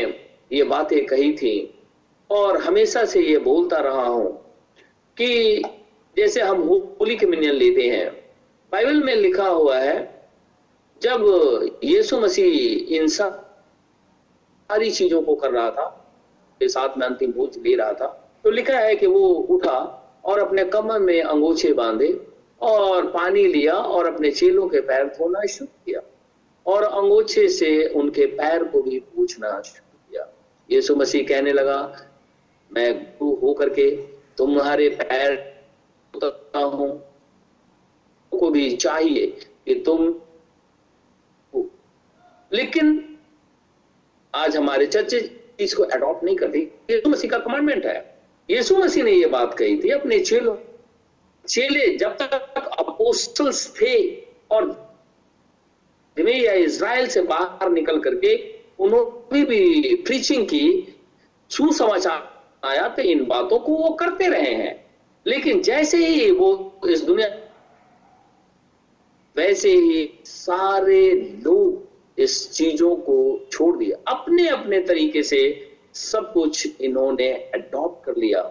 ये 0.52 0.62
बातें 0.64 1.04
कही 1.06 1.32
थी 1.32 1.54
और 2.30 2.56
हमेशा 2.58 3.04
से 3.04 3.20
ये 3.22 3.38
बोलता 3.40 3.76
रहा 3.78 4.06
हूँ 4.06 4.32
कि 5.16 5.62
जैसे 6.16 6.40
हम 6.40 6.62
होली 7.00 7.16
के 7.16 7.26
मिनियन 7.26 7.54
लेते 7.54 7.82
हैं, 7.82 8.10
बाइबल 8.72 9.02
में 9.02 9.14
लिखा 9.16 9.46
हुआ 9.46 9.78
है, 9.78 9.98
जब 11.02 11.78
यीशु 11.84 12.20
मसीह 12.20 12.96
इन 12.96 13.06
सारी 13.10 14.90
चीज़ों 14.90 15.22
को 15.22 15.34
कर 15.34 15.50
रहा 15.50 15.70
था, 15.70 15.96
साथ 16.60 16.98
में 16.98 17.06
अंतिम 17.06 17.32
भोज 17.32 17.58
ले 17.58 17.74
रहा 17.76 17.92
था 17.92 18.06
तो 18.44 18.50
लिखा 18.50 18.78
है 18.78 18.94
कि 18.96 19.06
वो 19.06 19.28
उठा 19.50 19.99
और 20.24 20.38
अपने 20.38 20.64
कमर 20.64 20.98
में 20.98 21.20
अंगोछे 21.22 21.72
बांधे 21.72 22.26
और 22.60 23.06
पानी 23.06 23.44
लिया 23.46 23.74
और 23.74 24.12
अपने 24.14 24.30
चेलों 24.30 24.68
के 24.68 24.80
पैर 24.80 25.06
धोना 25.06 25.40
शुरू 25.46 25.72
किया 25.86 26.00
और 26.66 26.82
अंगोछे 26.82 27.48
से 27.48 27.86
उनके 27.86 28.26
पैर 28.26 28.64
को 28.64 28.82
भी 28.82 28.98
पूछना 29.00 29.60
शुरू 29.60 29.98
किया। 30.10 30.26
यीशु 30.70 30.96
मसीह 30.96 31.26
कहने 31.28 31.52
लगा, 31.52 32.06
मैं 32.72 33.04
गुरु 33.04 33.36
होकर 33.36 33.68
के 33.68 33.96
तुम्हारे 34.38 34.88
पैर 34.88 35.50
हूँ। 36.56 37.06
को 38.32 38.50
भी 38.50 38.76
चाहिए 38.76 39.26
कि 39.66 39.74
तुम 39.74 40.14
लेकिन 42.52 43.18
आज 44.34 44.56
हमारे 44.56 44.86
चर्चे 44.86 45.18
इसको 45.60 45.82
अडॉप्ट 45.82 46.24
नहीं 46.24 46.36
करती। 46.36 46.58
यीशु 46.90 47.08
मसीह 47.08 47.30
का 47.30 47.38
कमांडमेंट 47.38 47.86
है। 47.86 48.19
यीशु 48.50 48.76
मसीह 48.76 49.04
ने 49.04 49.12
ये 49.12 49.26
बात 49.26 49.54
कही 49.58 49.76
थी 49.84 49.88
अपने 49.88 50.18
चेलों 50.20 50.56
चेले 51.48 51.96
जब 51.96 52.16
तक 52.16 52.32
अपोस्टल्स 52.78 53.74
थे 53.76 54.22
और 54.50 54.90
या 56.18 56.52
इज़राइल 56.52 57.06
से 57.08 57.22
बाहर 57.22 57.70
निकल 57.70 58.00
करके 58.00 58.54
उन्होंने 58.78 59.44
भी 59.44 59.94
प्रीचिंग 59.96 60.46
की, 60.46 60.96
सुसमाचार 61.50 62.44
आया 62.64 62.88
तो 62.88 63.02
इन 63.02 63.24
बातों 63.24 63.58
को 63.58 63.72
वो 63.72 63.90
करते 63.90 64.28
रहे 64.28 64.54
हैं। 64.54 64.90
लेकिन 65.26 65.62
जैसे 65.62 66.06
ही 66.06 66.30
वो 66.30 66.80
इस 66.88 67.02
दुनिया 67.02 67.28
वैसे 69.36 69.70
ही 69.70 70.20
सारे 70.24 71.12
लोग 71.44 71.88
इस 72.20 72.52
चीज़ों 72.52 72.96
को 72.96 73.48
छोड़ 73.52 73.76
दिया 73.78 74.14
अपने 74.14 74.48
अपने 74.48 74.80
तरीके 74.80 75.22
से 75.22 75.69
सब 75.94 76.32
कुछ 76.32 76.80
इन्होंने 76.80 77.30
अडॉप्ट 77.54 78.04
कर 78.04 78.16
लिया, 78.16 78.42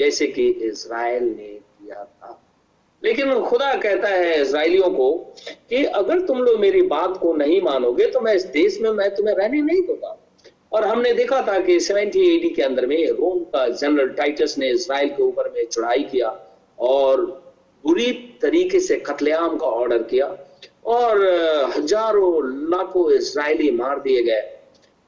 जैसे 0.00 0.26
कि 0.26 0.48
इज़राइल 0.48 1.22
ने 1.24 1.48
किया 1.48 2.04
था। 2.04 2.38
लेकिन 3.02 3.38
खुदा 3.40 3.72
कहता 3.74 4.08
है 4.08 4.40
इसराइलियों 4.40 4.90
को 4.90 5.12
कि 5.68 5.84
अगर 5.84 6.20
तुम 6.26 6.38
लोग 6.38 6.58
मेरी 6.60 6.82
बात 6.88 7.16
को 7.16 7.32
नहीं 7.34 7.60
मानोगे 7.62 8.06
तो 8.06 8.20
मैं 8.20 8.34
इस 8.34 8.44
देश 8.52 8.80
में, 8.80 8.90
मैं 8.90 9.14
तुम्हें 9.14 9.34
रहने 9.34 9.60
नहीं 9.62 9.82
दूँगा। 9.82 10.18
और 10.72 10.84
हमने 10.84 11.12
देखा 11.12 11.40
था 11.46 11.58
कि 11.60 11.78
सेवेंटी 11.80 12.20
एडी 12.36 12.48
के 12.48 12.62
अंदर 12.62 12.86
में 12.86 12.96
रोम 13.08 13.42
का 13.46 13.66
जनरल 13.70 14.08
टाइटस 14.10 14.54
ने 14.58 14.70
इसराइल 14.70 15.08
के 15.08 15.22
ऊपर 15.22 15.50
में 15.54 15.64
चढ़ाई 15.66 16.02
किया 16.02 16.28
और 16.78 17.20
बुरी 17.84 18.12
तरीके 18.42 18.80
से 18.80 18.96
कतलेआम 19.06 19.56
का 19.56 19.66
ऑर्डर 19.66 20.02
किया 20.04 20.26
और 20.86 21.22
हज़ारों 21.76 22.32
लाखों 22.70 23.10
इसराइली 23.12 23.70
मार 23.70 24.00
दिए 24.00 24.22
गए। 24.22 24.40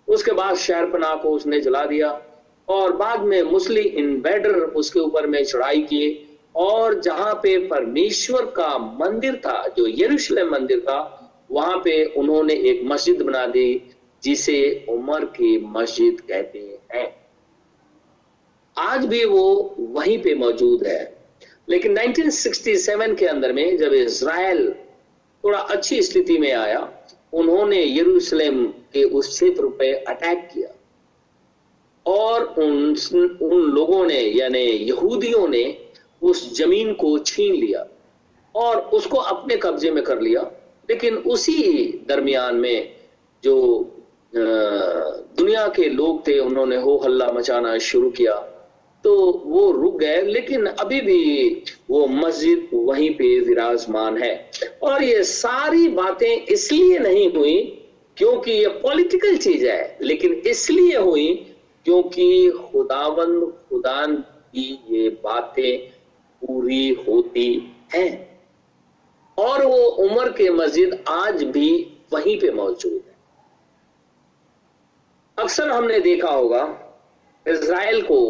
उसके 0.09 0.33
बाद 0.33 0.57
शहरपना 0.57 1.15
को 1.15 1.31
उसने 1.31 1.61
जला 1.61 1.85
दिया 1.85 2.23
और 2.69 2.97
बाद 2.97 3.21
में 3.21 3.43
मुस्लिम 3.43 3.85
इन्वेडर 3.85 4.55
उसके 4.55 5.01
ऊपर 5.01 5.27
में 5.27 5.45
चढ़ाई 5.45 5.83
किए 5.83 6.27
और 6.57 7.01
जहाँ 7.01 7.35
पे 7.35 7.59
परमेश्वर 7.59 8.47
का 8.47 8.79
मंदिर 8.79 9.37
था, 9.37 9.69
जो 9.79 9.87
यरूशलेम 9.89 10.51
मंदिर 10.53 10.81
था, 10.81 11.21
वहाँ 11.51 11.77
पे 11.77 12.05
उन्होंने 12.05 12.55
एक 12.55 12.81
मस्जिद 12.85 13.23
बना 13.23 13.47
दी, 13.47 13.83
जिसे 14.23 14.87
उमर 14.89 15.25
की 15.25 15.59
मस्जिद 15.59 16.21
कहते 16.21 16.79
हैं। 16.95 17.15
आज 18.79 19.07
भी 19.07 19.25
वो 19.25 19.77
वहीं 19.79 20.23
पे 20.23 20.35
मौजूद 20.35 20.87
है। 20.87 21.19
लेकिन 21.69 21.99
1967 21.99 23.17
के 23.17 23.27
अंदर 23.27 23.53
में 23.53 23.77
जब 23.77 23.93
इसराइल 23.93 24.75
थोड़ा 25.45 25.59
अच्छी 25.59 26.03
स्थिति 26.03 26.39
में 26.39 26.53
आया 26.53 27.04
उन्होंने 27.35 27.99
यरूशलेम 27.99 28.67
के 28.67 29.05
उस 29.05 29.29
क्षेत्र 29.29 29.67
पे 29.67 29.93
अटैक 29.93 30.49
किया। 30.55 30.69
और 32.07 32.45
उन 32.59 32.97
उन 33.43 33.61
लोगों 33.71 34.07
ने, 34.07 34.21
यानी 34.21 34.61
यहूदियों 34.61 35.49
ने 35.49 35.79
उस 36.23 36.57
ज़मीन 36.59 36.93
को 36.95 37.19
छीन 37.19 37.55
लिया 37.55 37.87
और 38.55 38.77
उसको 38.79 39.17
अपने 39.17 39.57
कब्जे 39.57 39.91
में 39.91 40.05
कर 40.05 40.21
लिया। 40.21 40.43
लेकिन 40.91 41.17
उसी 41.17 41.59
दरमियान 42.09 42.55
में 42.55 42.97
जो 43.45 43.55
दुनिया 44.35 45.69
के 45.69 45.89
लोग 45.89 46.27
थे, 46.29 46.39
उन्होंने 46.39 46.77
हो 46.77 46.97
हल्ला 47.05 47.27
मचाना 47.33 47.79
शुरू 47.79 48.11
किया। 48.11 48.54
तो 49.05 49.43
वो 49.47 49.71
रुक 49.73 49.99
गए, 49.99 50.21
लेकिन 50.23 50.67
अभी 50.67 51.01
भी 51.01 51.63
वो 51.91 52.07
मस्जिद 52.07 52.69
वहीं 52.75 53.11
पे 53.15 53.39
विराजमान 53.41 54.17
है। 54.19 54.51
और 54.83 55.03
ये 55.03 55.23
सारी 55.23 55.89
बातें 55.89 56.29
इसलिए 56.29 56.99
नहीं 56.99 57.33
हुई 57.33 57.57
क्योंकि 58.17 58.53
ये 58.53 58.69
पॉलिटिकल 58.83 59.37
चीज़ 59.37 59.67
है, 59.67 59.99
लेकिन 60.03 60.33
इसलिए 60.47 60.97
हुई 60.97 61.35
क्योंकि 61.87 62.51
खुदावंद 62.73 63.43
खुदान 63.69 64.17
की 64.17 64.69
ये 64.91 65.09
बातें 65.25 65.79
पूरी 66.43 66.89
होती 67.09 67.49
हैं। 67.95 68.13
और 69.39 69.65
वो 69.67 69.77
उमर 69.77 70.29
के 70.33 70.49
मस्जिद 70.51 71.05
आज 71.09 71.45
भी 71.45 71.71
वहीं 72.13 72.39
पे 72.41 72.51
मौजूद 72.53 72.93
है। 72.93 73.15
अक्सर 75.39 75.69
हमने 75.69 75.99
देखा 76.01 76.31
होगा 76.31 76.65
इसराइल 77.47 78.03
को 78.03 78.21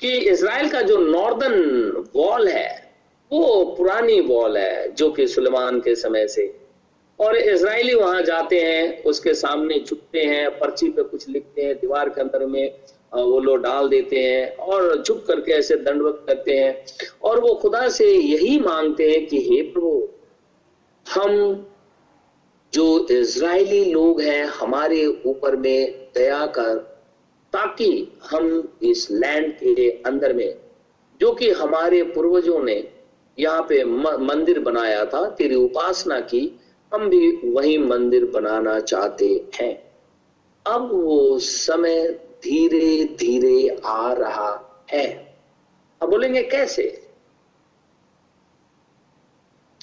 कि 0.00 0.12
इसराइल 0.12 0.68
का 0.68 0.82
जो 0.82 0.98
नॉर्दर्न 0.98 1.90
वॉल 2.16 2.48
है, 2.48 2.92
वो 3.32 3.64
पुरानी 3.64 4.20
वॉल 4.20 4.56
है, 4.56 4.92
जो 4.92 5.10
कि 5.10 5.26
सुलेमान 5.26 5.80
के 5.80 5.94
समय 5.94 6.28
से। 6.28 6.56
और 7.20 7.36
इसराइली 7.36 7.94
वहाँ 7.94 8.22
जाते 8.22 8.60
हैं, 8.60 9.02
उसके 9.02 9.34
सामने 9.34 9.84
झुकते 9.86 10.20
हैं, 10.20 10.58
पर्ची 10.58 10.88
पे 10.88 11.02
कुछ 11.02 11.28
लिखते 11.28 11.62
हैं, 11.62 11.74
दीवार 11.74 12.08
के 12.08 12.20
अंदर 12.20 12.46
में 12.46 12.74
वो 13.14 13.40
लोग 13.40 13.62
डाल 13.62 13.88
देते 13.88 14.16
हैं 14.16 14.56
और 14.56 15.02
झुक 15.02 15.26
करके 15.26 15.52
ऐसे 15.52 15.76
दंडवत 15.76 16.24
करते 16.26 16.52
हैं। 16.52 16.84
और 17.22 17.40
वो 17.40 17.54
खुदा 17.54 17.88
से 17.88 18.12
यही 18.12 18.58
मांगते 18.58 19.10
हैं 19.10 19.26
कि, 19.26 19.38
हे 19.38 19.62
प्रभु, 19.62 20.08
हम 21.10 21.66
जो 22.72 23.06
इसराइली 23.10 23.92
लोग 23.92 24.20
हैं, 24.20 24.44
हमारे 24.44 25.06
ऊपर 25.06 25.56
में 25.56 26.08
दया 26.14 26.46
कर 26.46 26.95
ताकि 27.56 28.18
हम 28.30 28.72
इस 28.82 29.10
लैंड 29.10 29.52
के 29.52 29.90
अंदर 29.90 30.32
में, 30.32 30.58
जो 31.20 31.32
कि 31.32 31.50
हमारे 31.50 32.02
पूर्वजों 32.02 32.62
ने 32.62 32.92
यहाँ 33.38 33.62
पे 33.62 33.84
मंदिर 34.18 34.60
बनाया 34.60 35.04
था, 35.04 35.30
तेरी 35.30 35.54
उपासना 35.54 36.20
की, 36.20 36.60
हम 36.94 37.08
भी 37.08 37.52
वही 37.52 37.78
मंदिर 37.78 38.24
बनाना 38.24 38.80
चाहते 38.80 39.48
हैं। 39.54 39.92
अब 40.66 40.92
वो 40.92 41.38
समय 41.38 42.08
धीरे 42.44 43.04
धीरे 43.04 43.80
आ 43.84 44.12
रहा 44.12 44.84
है। 44.92 45.36
अब 46.02 46.10
बोलेंगे 46.10 46.42
कैसे? 46.42 47.08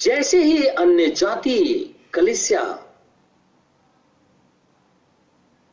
जैसे 0.00 0.42
ही 0.42 0.66
अन्य 0.66 1.06
जाति, 1.06 1.94
कलिसिया, 2.14 2.94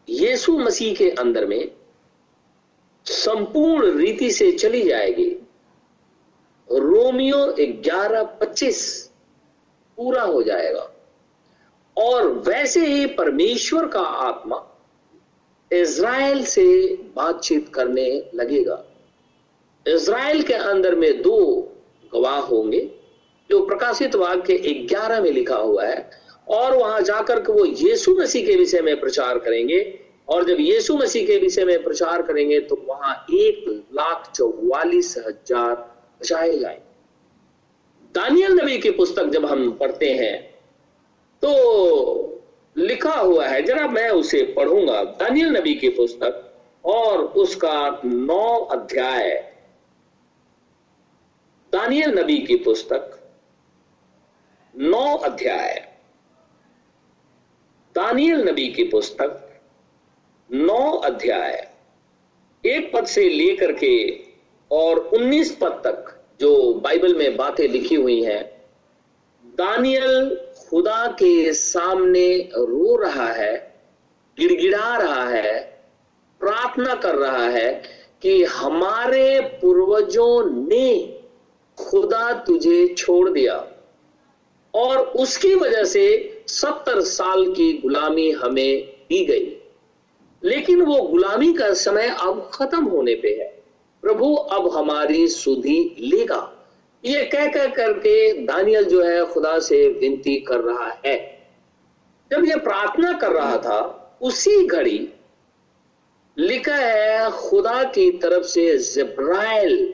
यीशु 0.10 0.60
मसीह 0.60 0.96
के 0.96 1.10
अंदर 1.10 1.46
में 1.46 1.81
संपूर्ण 3.12 3.98
रीति 3.98 4.32
से 4.32 4.52
चली 4.52 4.84
जाएगी। 4.84 5.30
रोमियो 6.72 7.56
ग्यारह 7.60 8.24
पच्चीस 8.24 9.12
पूरा 9.98 10.22
हो 10.22 10.44
जाएगा। 10.44 10.90
और 11.98 12.28
वैसे 12.28 12.86
ही 12.86 13.06
परमेश्वर 13.06 13.88
का 13.88 14.00
आत्मा 14.00 14.68
इज़राइल 15.72 16.44
से 16.46 16.96
बातचीत 17.16 17.74
करने 17.74 18.32
लगेगा। 18.36 18.84
इज़राइल 19.88 20.44
के 20.44 20.54
अंदर 20.54 20.96
में 20.96 21.22
दो 21.22 21.38
गवाह 22.14 22.40
होंगे, 22.40 22.92
जो 23.52 23.66
प्रकाशित 23.66 24.16
वाक्य 24.16 24.58
ग्यारह 24.90 25.22
में 25.22 25.32
लिखा 25.32 25.56
हुआ 25.56 25.86
है, 25.86 26.12
और 26.48 26.78
वहाँ 26.78 27.02
जाकर 27.02 27.40
के 27.40 27.54
वो 27.54 27.66
यीशु 27.66 28.16
मसीह 28.16 28.46
के 28.46 28.56
विषय 28.56 28.82
में 28.82 29.00
प्रचार 29.00 29.40
करेंगे। 29.40 30.00
और 30.32 30.46
जब 30.46 30.60
यीशु 30.60 30.98
मसीह 30.98 31.26
के 31.28 31.38
विषय 31.38 31.66
में 31.66 31.84
प्रचार 31.84 32.22
करेंगे 32.22 32.60
तो 32.60 32.76
वहाँ 32.88 33.14
एक 33.34 33.66
लाख 33.94 34.32
चौवालीस 34.36 35.16
हज़ार 35.18 35.76
बचाए 36.22 36.58
जाए 36.58 36.82
दानियल 38.16 38.60
नबी 38.60 38.78
की 38.78 38.92
पुस्तक 38.92 39.30
जब 39.30 39.46
हम 39.46 39.72
पढ़ते 39.72 40.14
हैं 40.14 40.40
तो 41.44 41.52
लिखा 42.76 43.14
हुआ 43.14 43.48
है, 43.48 43.62
जरा 43.62 43.88
मैं 43.88 44.10
उसे 44.10 44.42
पढ़ूँगा। 44.58 45.04
दानियल 45.20 45.50
नबी 45.58 45.74
की 45.76 45.90
पुस्तक 45.90 46.48
और 46.84 47.24
उसका 47.38 48.02
नौ 48.06 48.58
अध्याय। 48.72 49.30
दानियल 51.74 52.18
नबी 52.20 52.38
की 52.38 52.56
पुस्तक, 52.58 53.20
नौ 54.76 55.16
अध्याय। 55.18 55.76
दानियल 57.96 58.48
नबी 58.50 58.68
की 58.68 58.84
पुस्तक 58.84 59.51
नौ 60.52 60.92
अध्याय, 60.98 61.54
एक 62.64 62.92
पद 62.94 63.06
से 63.06 63.22
लेकर 63.30 63.72
के 63.74 64.20
और 64.72 64.98
उन्नीस 65.14 65.52
पद 65.56 65.82
तक 65.86 66.10
जो 66.42 66.74
बाइबल 66.74 67.16
में 67.16 67.38
बातें 67.38 67.68
लिखी 67.68 67.96
हुई 67.96 68.22
हैं, 68.24 68.42
दानियल 69.44 70.36
खुदा 70.60 71.06
के 71.12 71.54
सामने 71.54 72.28
रो 72.58 72.96
रहा 72.96 73.28
है, 73.28 73.54
गिड़गिड़ा 74.38 74.98
रहा 74.98 75.30
है, 75.30 75.60
प्रार्थना 76.42 76.96
कर 76.96 77.16
रहा 77.16 77.48
है 77.48 77.72
कि 78.22 78.44
हमारे 78.44 79.40
पूर्वजों 79.62 80.68
ने 80.68 81.18
खुदा 81.78 82.32
तुझे 82.44 82.88
छोड़ 82.98 83.30
दिया 83.30 83.56
और 84.74 84.98
उसकी 84.98 85.56
वजह 85.56 85.84
से 85.86 86.06
सत्तर 86.48 87.02
साल 87.02 87.52
की 87.54 87.74
गुलामी 87.74 88.32
हमें 88.32 88.86
दी 89.10 89.26
गई। 89.26 89.58
लेकिन 90.44 90.82
वो 90.82 91.02
गुलामी 91.02 91.54
का 91.54 91.74
समय 91.74 92.16
अब 92.22 92.50
खत्म 92.54 92.86
होने 92.86 93.16
पे 93.16 93.30
है। 93.30 93.64
प्रभु, 94.02 94.36
अब 94.36 94.78
हमारी 94.78 95.28
सुधि 95.28 95.96
लेगा। 96.00 96.68
ये 97.06 97.26
कह 97.26 97.52
कह 97.52 97.68
करके 97.68 98.34
दानियल 98.46 98.84
जो 98.84 99.04
है, 99.04 99.26
खुदा 99.26 99.60
से 99.60 99.90
विनती 99.90 100.40
कर 100.40 100.60
रहा 100.60 101.02
है। 101.06 101.48
जब 102.32 102.46
ये 102.46 102.56
प्रार्थना 102.56 103.14
कर 103.14 103.32
रहा 103.32 103.58
था, 103.58 103.98
उसी 104.22 104.68
घड़ी 104.68 105.10
लिखा 106.38 106.76
है, 106.76 107.32
खुदा 107.32 107.84
की 107.84 108.12
तरफ़ 108.12 108.44
से 108.44 108.78
जिब्राइल 108.78 109.94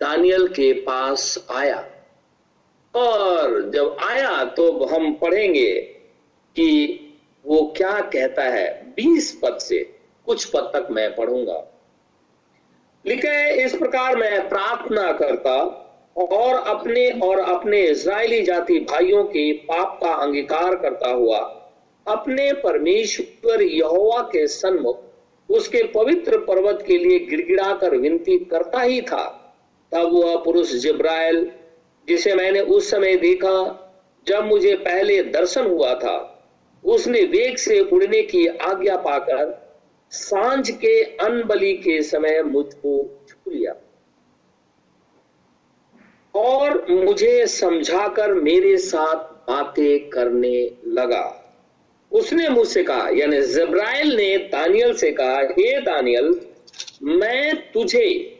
दानियल 0.00 0.48
के 0.48 0.72
पास 0.72 1.46
आया। 1.50 1.88
और 2.94 3.70
जब 3.70 3.96
आया 4.04 4.44
तो 4.44 4.84
हम 4.84 5.14
पढ़ेंगे 5.14 5.72
कि 6.56 6.98
वो 7.44 7.62
क्या 7.76 8.00
कहता 8.12 8.42
है? 8.42 8.66
बीस 8.96 9.32
पद 9.42 9.58
से 9.58 9.78
कुछ 10.26 10.44
पद 10.44 10.70
तक 10.74 10.88
मैं 10.90 11.14
पढ़ूँगा। 11.14 11.62
लिखे, 13.04 13.64
इस 13.64 13.76
प्रकार 13.76 14.16
मैं 14.16 14.48
प्रार्थना 14.48 15.12
करता 15.12 15.54
और 16.16 16.54
अपने 16.54 17.08
और 17.22 17.38
अपने 17.38 17.80
इज़राइली 17.82 18.42
जाति 18.42 18.78
भाइयों 18.80 19.24
के 19.24 19.52
पाप 19.52 19.98
का 20.02 20.12
अंगीकार 20.14 20.74
करता 20.74 21.10
हुआ, 21.10 21.38
अपने 22.06 22.52
परमेश्वर 22.52 23.62
यहोवा 23.62 24.20
के 24.22 24.46
सन्मुख, 24.46 25.00
उसके 25.48 25.82
पवित्र 25.84 26.38
पर्वत 26.38 26.84
के 26.86 26.98
लिए 26.98 27.18
गिड़गिड़ा 27.18 27.72
कर 27.74 27.96
विनती 27.96 28.38
करता 28.44 28.80
ही 28.80 29.00
था। 29.02 29.24
तब 29.92 30.12
वह 30.14 30.36
पुरुष 30.36 30.72
जिब्राइल 30.72 31.50
जिसे 32.08 32.34
मैंने 32.34 32.60
उस 32.60 32.90
समय 32.90 33.16
देखा, 33.16 33.54
जब 34.26 34.44
मुझे 34.44 34.74
पहले 34.76 35.22
दर्शन 35.22 35.66
हुआ 35.66 35.94
था 35.94 36.31
उसने 36.84 37.20
वेग 37.20 37.56
से 37.56 37.80
उड़ने 37.80 38.22
की 38.22 38.46
आज्ञा 38.46 38.96
पाकर 38.96 39.72
साँझ 40.10 40.70
के 40.70 41.02
अनबली 41.02 41.74
के 41.74 42.02
समय 42.02 42.42
मुझको 42.42 43.24
छू 43.28 43.50
लिया। 43.50 43.74
और 46.34 46.86
मुझे 46.90 47.46
समझाकर 47.46 48.34
मेरे 48.34 48.76
साथ 48.78 49.16
बातें 49.50 50.10
करने 50.10 50.70
लगा। 50.86 51.38
उसने 52.12 52.48
मुझसे 52.48 52.82
कहा, 52.82 53.08
यानी 53.08 53.40
जब्राइल 53.40 54.16
ने 54.16 54.36
दानियल 54.36 54.96
से 54.96 55.12
कहा, 55.12 55.40
हे 55.40 55.80
दानियल, 55.80 56.40
मैं 57.02 57.72
तुझे 57.72 58.38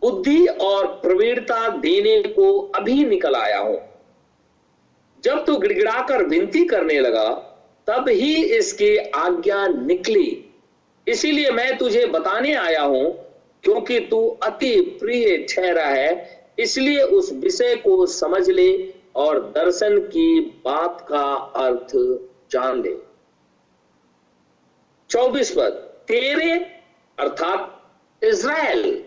बुद्धि 0.00 0.46
और 0.46 0.86
प्रवीणता 0.86 1.68
देने 1.68 2.22
को 2.22 2.60
अभी 2.60 3.04
निकल 3.04 3.34
आया 3.34 3.58
हूँ। 3.58 3.93
जब 5.24 5.44
तू 5.44 5.56
गिड़गिड़ाकर 5.56 6.24
विनती 6.26 6.64
करने 6.64 7.00
लगा, 7.00 7.28
तब 7.88 8.08
ही 8.08 8.44
इसकी 8.44 8.96
आज्ञा 8.96 9.66
निकली। 9.66 10.44
इसीलिए 11.06 11.50
मैं 11.50 11.76
तुझे 11.78 12.06
बताने 12.06 12.52
आया 12.54 12.82
हूँ, 12.82 13.12
क्योंकि 13.64 13.98
तू 14.00 14.26
अति 14.42 14.80
प्रिय 15.00 15.36
ठहरा 15.50 15.84
है, 15.84 16.10
इसलिए 16.58 17.02
उस 17.02 17.32
विषय 17.32 17.74
को 17.76 18.06
समझ 18.06 18.48
ले 18.50 18.94
और 19.14 19.40
दर्शन 19.56 19.98
की 19.98 20.40
बात 20.64 21.06
का 21.08 21.24
अर्थ 21.64 21.92
जान 22.50 22.82
ले। 22.82 22.94
चौबीस 25.10 25.50
पद, 25.50 25.72
तेरे, 26.08 26.52
अर्थात 27.18 28.24
इज़राइल, 28.24 29.04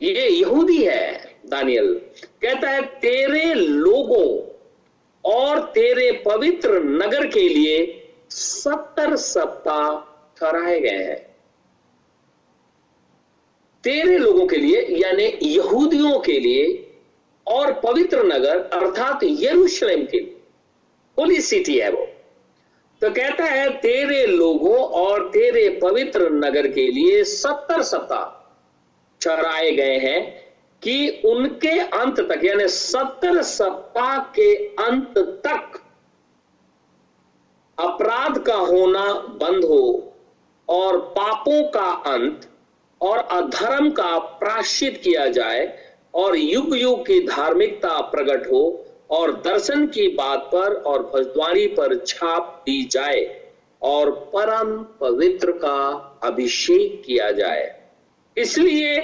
ये 0.00 0.28
यहूदी 0.28 0.82
है, 0.84 1.36
दानियल। 1.46 1.92
कहता 2.42 2.70
है, 2.70 2.82
तेरे 2.82 3.54
लोगों 3.54 4.49
और 5.24 5.60
तेरे 5.60 6.12
पवित्र 6.12 6.82
नगर 6.82 7.26
के 7.26 7.48
लिए 7.48 8.08
सत्तर 8.30 9.16
सप्ताह 9.16 10.10
ठहराए 10.36 10.80
गए 10.80 11.04
हैं। 11.04 11.30
तेरे 13.84 14.18
लोगों 14.18 14.46
के 14.46 14.56
लिए, 14.56 14.86
यानी 14.90 15.38
यहूदियों 15.42 16.18
के 16.18 16.38
लिए 16.40 16.92
और 17.46 17.72
पवित्र 17.72 18.22
नगर, 18.22 18.58
अर्थात 18.58 19.20
यरूशलेम 19.22 20.04
के 20.04 20.18
लिए 20.18 20.40
होली 21.18 21.40
सिटी 21.40 21.78
है 21.78 21.90
वो। 21.90 22.06
तो 23.00 23.10
कहता 23.10 23.44
है, 23.44 23.80
तेरे 23.80 24.26
लोगों 24.26 24.76
और 24.76 25.28
तेरे 25.28 25.80
पवित्र 25.82 26.30
नगर 26.30 26.68
के 26.68 26.90
लिए 26.92 27.24
सत्तर 27.24 27.82
सप्ताह 27.82 28.36
ठहराए 29.20 29.70
गए 29.70 29.98
हैं। 29.98 30.49
कि 30.82 31.22
उनके 31.24 31.78
अंत 31.78 32.20
तक, 32.20 32.40
यानी 32.44 32.68
सत्तर 32.68 33.42
सप्ताह 33.42 34.18
के 34.18 34.54
अंत 34.66 35.18
तक 35.46 35.80
अपराध 37.78 38.38
का 38.38 38.54
होना 38.54 39.04
बंद 39.42 39.64
हो 39.64 40.14
और 40.68 40.98
पापों 41.16 41.62
का 41.70 41.90
अंत 42.14 42.48
और 43.00 43.18
अधर्म 43.18 43.90
का 43.90 44.18
प्राश्चित 44.18 45.00
किया 45.04 45.26
जाए 45.28 45.66
और 46.14 46.36
युग 46.36 46.76
युग 46.76 47.06
की 47.06 47.20
धार्मिकता 47.26 48.00
प्रकट 48.00 48.46
हो 48.46 48.62
और 49.10 49.32
दर्शन 49.32 49.86
की 49.86 50.08
बात 50.08 50.50
पर 50.52 50.74
और 50.82 51.02
भजद्वारी 51.14 51.66
पर 51.66 51.96
छाप 52.06 52.62
दी 52.66 52.82
जाए 52.84 53.24
और 53.82 54.10
परम 54.34 54.76
पवित्र 55.00 55.52
का 55.52 55.78
अभिषेक 56.22 57.02
किया 57.06 57.30
जाए। 57.32 57.82
इसलिए 58.36 58.96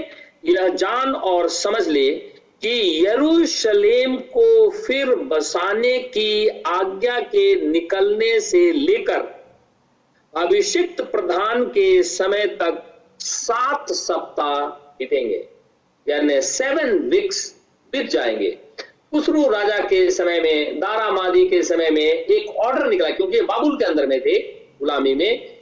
यह 0.48 0.68
जान 0.68 1.14
और 1.14 1.48
समझ 1.48 1.88
ले 1.88 2.10
कि 2.62 3.06
यरूशलेम 3.06 4.16
को 4.16 4.70
फिर 4.70 5.14
बसाने 5.14 5.98
की 5.98 6.48
आज्ञा 6.48 7.20
के 7.20 7.54
निकलने 7.66 8.40
से 8.40 8.72
लेकर 8.72 9.36
अभिषिक्त 10.34 11.00
प्रधान 11.02 11.64
के 11.64 12.02
समय 12.02 12.46
तक 12.46 12.82
सात 13.20 13.92
सप्ताह 13.92 14.66
बीतेंगे, 14.98 15.48
यानी 16.08 16.40
सेवन 16.40 16.98
वीक्स 16.98 17.54
बीत 17.92 18.10
जाएँगे। 18.10 18.50
खुसरू 19.10 19.48
राजा 19.50 19.78
के 19.78 20.10
समय 20.10 20.40
में 20.40 20.80
दारा 20.80 21.10
मादी 21.10 21.48
के 21.48 21.62
समय 21.62 21.90
में 21.90 22.02
एक 22.02 22.56
ऑर्डर 22.56 22.86
निकला, 22.86 23.10
क्योंकि 23.10 23.40
बाबुल 23.40 23.76
के 23.76 23.84
अंदर 23.84 24.06
में 24.06 24.20
थे, 24.20 24.38
गुलामी 24.80 25.14
में। 25.14 25.55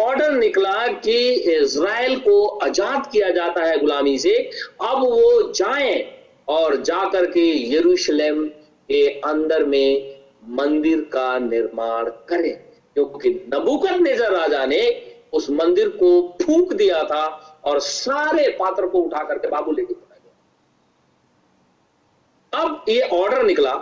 ऑर्डर 0.00 0.30
निकला 0.32 0.86
कि 0.86 1.16
इज़राइल 1.52 2.18
को 2.18 2.46
आज़ाद 2.58 3.06
किया 3.12 3.30
जाता 3.30 3.64
है 3.64 3.78
गुलामी 3.78 4.18
से, 4.18 4.34
अब 4.82 4.98
वो 5.00 5.52
जाएँ 5.52 6.04
और 6.48 6.76
जाकर 6.82 7.26
के 7.26 7.74
यरूशलेम 7.74 8.44
के 8.88 9.06
अंदर 9.20 9.64
में 9.64 10.20
मंदिर 10.50 11.00
का 11.12 11.38
निर्माण 11.38 12.10
करें। 12.28 12.54
क्योंकि 12.94 13.28
नबुकत 13.54 14.00
नेजर 14.00 14.32
राजा 14.32 14.64
ने 14.66 14.82
उस 15.32 15.50
मंदिर 15.50 15.88
को 15.96 16.10
फूक 16.42 16.72
दिया 16.72 17.02
था 17.04 17.24
और 17.64 17.80
सारे 17.80 18.48
पात्र 18.60 18.86
को 18.86 18.98
उठा 18.98 19.22
करके 19.24 19.48
बाबू 19.48 19.72
लेके 19.72 19.94
चला 19.94 20.16
गया। 20.16 20.32
अब 22.62 22.84
ये 22.88 23.00
ऑर्डर 23.14 23.42
निकला 23.42 23.74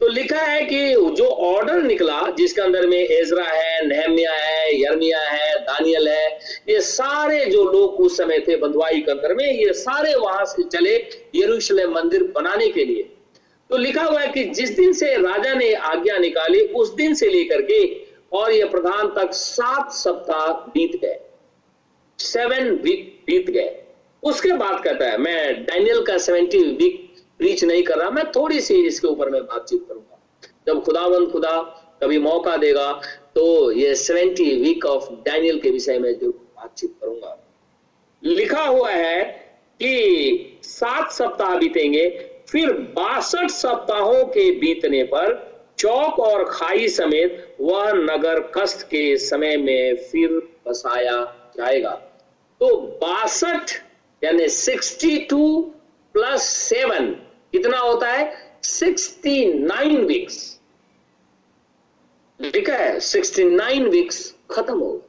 तो 0.00 0.08
लिखा 0.08 0.40
है 0.40 0.64
कि 0.64 0.78
जो 1.16 1.24
ऑर्डर 1.24 1.82
निकला, 1.82 2.20
जिसके 2.30 2.60
अंदर 2.60 2.86
में 2.86 2.98
एजरा 2.98 3.44
है 3.44 3.86
नहमिया 3.86 4.32
है 4.32 4.80
यर्मिया 4.80 5.20
है 5.20 5.54
दानियल 5.60 6.08
है, 6.08 6.26
ये 6.68 6.80
सारे 6.80 7.44
जो 7.44 7.64
लोग 7.64 8.00
उस 8.00 8.16
समय 8.16 8.38
थे 8.38 8.56
बंधुआई 8.56 9.00
के 9.00 9.10
अंदर 9.10 9.34
में, 9.34 9.44
ये 9.44 9.72
सारे 9.72 10.14
वहाँ 10.14 10.44
से 10.44 10.62
चले 10.62 10.96
यरूशलेम 11.34 11.94
मंदिर 11.94 12.22
बनाने 12.34 12.68
के 12.68 12.84
लिए। 12.84 13.02
तो 13.70 13.76
लिखा 13.76 14.02
हुआ 14.02 14.20
है 14.20 14.28
कि 14.28 14.44
जिस 14.50 14.70
दिन 14.76 14.92
से 14.92 15.14
राजा 15.16 15.54
ने 15.54 15.72
आज्ञा 15.72 16.16
निकाली, 16.18 16.60
उस 16.60 16.94
दिन 16.94 17.14
से 17.14 17.28
लेकर 17.28 17.62
के 17.62 17.82
और 18.32 18.52
ये 18.52 18.64
प्रधान 18.64 19.08
तक 19.08 19.32
सात 19.32 19.92
सप्ताह 19.92 20.46
बीत 20.70 21.00
गए। 21.02 21.18
सेवन 22.18 22.70
वीक 22.82 23.22
बीत 23.26 23.50
गए। 23.50 23.72
उसके 24.22 24.52
बाद 24.52 24.82
कहता 24.84 25.06
है, 25.06 25.18
मैं 25.18 25.64
डैनियल 25.64 26.02
का 26.02 26.18
सेवेंटी 26.18 26.58
वीक 26.58 27.03
प्रीच 27.40 27.64
नहीं 27.64 27.82
कर 27.82 27.98
रहा, 27.98 28.10
मैं 28.10 28.24
थोड़ी 28.32 28.60
सी 28.60 28.74
इसके 28.86 29.06
ऊपर 29.06 29.30
मैं 29.30 29.42
बातचीत 29.44 29.84
करूँगा। 29.88 30.18
जब 30.66 30.82
खुदावंद 30.84 31.30
खुदा 31.32 31.56
कभी 32.02 32.18
मौका 32.20 32.56
देगा 32.56 32.92
तो 33.34 33.70
ये 33.72 33.94
सेवेंटी 33.96 34.44
वीक 34.56 34.84
ऑफ़ 34.86 35.10
डैनियल 35.24 35.58
के 35.60 35.70
विषय 35.70 35.98
में 35.98 36.12
जो 36.18 36.30
बातचीत 36.30 36.94
करूँगा। 37.00 37.36
लिखा 38.22 38.62
हुआ 38.62 38.90
है 38.90 39.24
कि 39.80 40.60
सात 40.62 41.10
सप्ताह 41.12 41.56
बीतेंगे, 41.58 42.08
फिर 42.48 42.72
बासठ 42.72 43.50
सप्ताहों 43.50 44.24
के 44.26 44.50
बीतने 44.58 45.02
पर 45.04 45.52
चौक 45.78 46.18
और 46.20 46.44
खाई 46.50 46.88
समेत 46.88 47.56
वह 47.60 47.92
नगर 47.94 48.40
कष्ट 48.56 48.82
के 48.88 49.16
समय 49.18 49.56
में 49.56 49.96
फिर 50.02 50.30
बसाया 50.66 51.22
जाएगा। 51.56 51.90
तो 52.60 52.76
बासठ, 53.00 53.70
यानी 54.22 54.48
सिक्सटी 54.48 55.16
टू 55.20 55.73
प्लस 56.14 56.42
सेवन 56.42 57.06
कितना 57.52 57.78
होता 57.78 58.08
है? 58.08 58.54
सिक्सटी 58.62 59.52
नाइन 59.52 60.04
वीक्स 60.04 60.60
लिखा 62.40 62.76
है 62.76 63.00
सिक्सटी 63.00 63.44
नाइन 63.44 63.88
वीक्स 63.88 64.34
खत्म 64.50 64.78
हो 64.78 65.02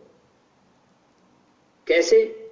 कैसे? 1.88 2.50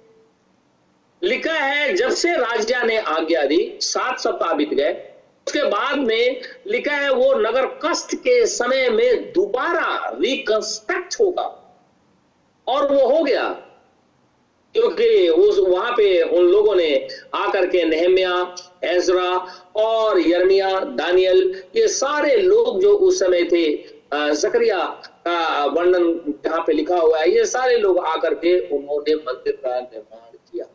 लिखा 1.22 1.52
है, 1.52 1.94
जब 1.94 2.10
से 2.10 2.32
राजा 2.36 2.82
ने 2.82 2.98
आज्ञा 2.98 3.44
दी, 3.44 3.78
सात 3.80 4.18
सप्ताह 4.18 4.52
बीत 4.52 4.68
गए। 4.68 5.12
उसके 5.46 5.62
बाद 5.62 5.98
में 5.98 6.42
लिखा 6.66 6.96
है, 6.96 7.12
वो 7.12 7.34
नगर 7.34 7.66
कष्ट 7.66 8.14
के 8.14 8.46
समय 8.46 8.90
में 8.90 9.32
दोबारा 9.32 10.10
रिकंस्ट्रक्ट 10.20 11.16
होगा। 11.20 11.60
और 12.68 12.94
वो 12.94 13.16
हो 13.16 13.24
गया। 13.24 13.62
क्योंकि 14.74 15.28
उस 15.28 15.58
वहाँ 15.58 15.92
पे 15.92 16.22
उन 16.22 16.44
लोगों 16.44 16.74
ने 16.74 17.08
आकर 17.34 17.66
के 17.66 17.84
नहमिया 17.84 18.54
एजरा 18.84 19.30
और 19.76 20.20
यर्मिया 20.20 20.80
दानियल 20.80 21.62
ये 21.76 21.88
सारे 21.88 22.36
लोग 22.36 22.80
जो 22.82 22.92
उस 22.98 23.18
समय 23.20 23.44
थे 23.44 23.64
जकरिया 24.14 24.78
का 25.26 25.64
वर्णन 25.66 26.34
जहाँ 26.44 26.60
पे 26.66 26.72
लिखा 26.72 26.96
हुआ 26.96 27.18
है 27.18 27.30
ये 27.30 27.44
सारे 27.44 27.76
लोग 27.76 27.98
आकर 27.98 28.34
के 28.34 28.58
उन्होंने 28.68 29.14
मंदिर 29.14 29.56
का 29.56 29.80
निर्माण 29.80 30.36
किया। 30.36 30.66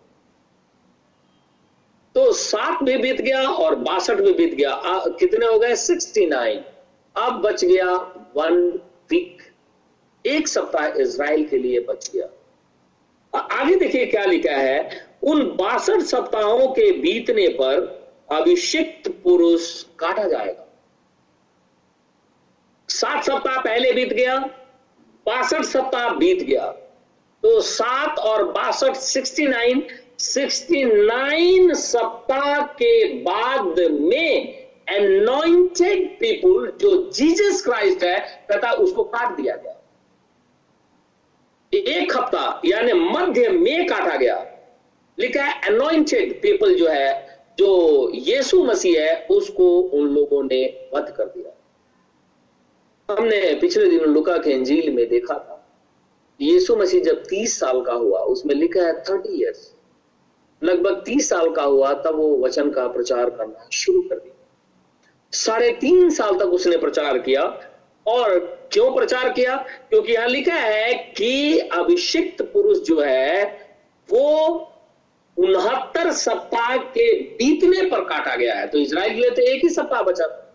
तो 2.16 2.32
सात 2.32 2.84
भी 2.84 2.98
बीत 2.98 3.22
गया 3.22 3.42
और 3.50 3.76
बासठ 3.76 4.16
भी 4.16 4.34
बीत 4.34 4.54
गया। 4.54 4.72
आ, 4.72 5.08
कितने 5.10 5.46
हो 5.46 5.60
गए? 5.60 5.76
Sixty 5.76 6.26
nine. 6.26 6.64
अब 7.16 7.42
बच 7.42 7.66
गया 7.66 7.94
वन 8.36 8.80
वीक। 9.12 9.38
एक 10.26 10.48
सप्ताह 10.48 10.88
इसराइल 11.02 11.48
के 11.48 11.58
लिए 11.58 11.80
बच 11.80 12.12
गया। 12.16 12.30
आगे 13.34 13.76
देखिए 13.76 14.06
क्या 14.06 14.24
लिखा 14.26 14.52
है, 14.54 15.08
उन 15.24 15.44
बासठ 15.58 16.02
सप्ताहों 16.04 16.68
के 16.70 16.92
बीतने 16.92 17.48
पर 17.54 17.88
अभिषिक्त 18.32 19.10
पुरुष 19.24 19.72
काटा 20.00 20.28
जाएगा। 20.28 20.66
सात 22.90 23.24
सप्ताह 23.24 23.60
पहले 23.60 23.92
बीत 23.94 24.14
गया, 24.14 24.38
बासठ 25.26 25.64
सप्ताह 25.66 26.10
बीत 26.10 26.44
गया 26.44 26.68
तो 27.44 27.60
सात 27.62 28.20
और 28.20 28.44
बासठ 28.52 28.96
सिक्सटी 28.96 29.48
नाइन 29.48 29.84
सिक्सटी 30.20 30.84
नाइन 30.86 31.74
सप्ताह 31.74 32.62
के 32.74 33.14
बाद 33.24 33.80
में 33.92 34.68
एनॉइंटेड 34.90 36.08
पीपुल 36.20 36.72
जो 36.82 36.92
जीसस 37.12 37.62
क्राइस्ट 37.66 38.04
है, 38.04 38.20
तथा 38.52 38.72
उसको 38.74 39.04
काट 39.06 39.36
दिया 39.38 39.56
गया। 39.56 39.79
एक 41.74 42.18
हफ़्ता, 42.18 42.62
यानी 42.66 42.94
मध्य 42.94 43.50
में 43.50 43.88
काटा 43.88 44.18
गया। 44.18 44.46
लिखा 45.20 45.44
है 45.44 45.62
अनोइंटेड 45.68 46.42
पीपल 46.42 46.76
जो 46.76 46.88
है, 46.88 47.40
जो 47.60 48.12
यीशु 48.14 48.64
मसीह 48.64 49.02
है, 49.02 49.28
उसको 49.32 49.80
उन 49.80 50.08
लोगों 50.08 50.44
ने 50.44 50.90
वध 50.94 51.14
कर 51.18 51.26
दिया। 51.26 51.56
हमने 53.14 53.58
पिछले 53.62 53.90
दिन 53.90 54.00
लुका 54.00 54.38
के 54.38 54.54
अंजील 54.54 54.94
में 54.94 55.10
देखा 55.10 55.34
था। 55.34 55.56
यीशु 56.42 56.76
मसीह 56.76 57.04
जब 57.04 57.24
तीस 57.24 57.60
साल 57.60 57.82
का 57.82 57.94
हुआ, 57.94 58.20
उसमें 58.20 58.56
लिखा 58.56 58.82
है, 58.82 59.04
थर्टी 59.04 59.42
इयर्स 59.42 59.76
लगभग 60.64 61.04
तीस 61.06 61.30
साल 61.30 61.52
का 61.52 61.64
हुआ, 61.64 61.94
तब 61.94 62.16
वो 62.16 62.38
वचन 62.38 62.72
का 62.72 62.88
प्रचार 62.88 63.30
करना 63.30 63.70
शुरू 63.74 64.02
कर 64.02 64.16
दिया। 64.16 64.36
साढ़े 65.32 65.72
तीन 65.72 66.10
साल 66.10 66.40
तक 66.40 66.46
उसने 66.46 66.78
प्रचार 66.78 67.18
किया 67.18 67.69
और 68.08 68.40
क्यों 68.74 68.96
प्रचार 68.96 69.30
किया? 69.30 69.56
क्योंकि 69.90 70.14
यहाँ 70.14 70.28
लिखा 70.28 70.56
है 70.56 70.94
कि 70.94 71.60
अभिषिक्त 71.60 72.42
पुरुष 72.42 72.78
जो 72.78 73.02
है, 73.02 73.46
वो 74.10 74.56
उनहत्तर 75.38 76.12
सप्ताह 76.12 76.78
के 76.78 77.22
बीतने 77.22 77.90
पर 77.90 78.02
काटा 78.02 78.36
गया 78.36 78.56
है। 78.56 78.68
तो 78.68 78.78
इसराइल 78.78 79.14
के 79.14 79.20
लिए 79.22 79.30
तो 79.30 79.42
एक 79.42 79.64
ही 79.64 79.70
सप्ताह 79.70 80.02
बचा 80.02 80.28
था। 80.28 80.46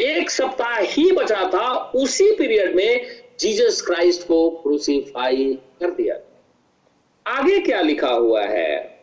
एक 0.00 0.30
सप्ताह 0.30 0.78
ही 0.78 1.12
बचा 1.12 1.50
था। 1.54 1.76
उसी 1.76 2.34
पीरियड 2.34 2.76
में 2.76 3.06
जीसस 3.40 3.82
क्राइस्ट 3.82 4.26
को 4.26 4.50
क्रूसीफाई 4.50 5.58
कर 5.80 5.90
दिया 5.90 6.16
आगे 7.26 7.58
क्या 7.58 7.80
लिखा 7.80 8.08
हुआ 8.08 8.42
है? 8.42 8.95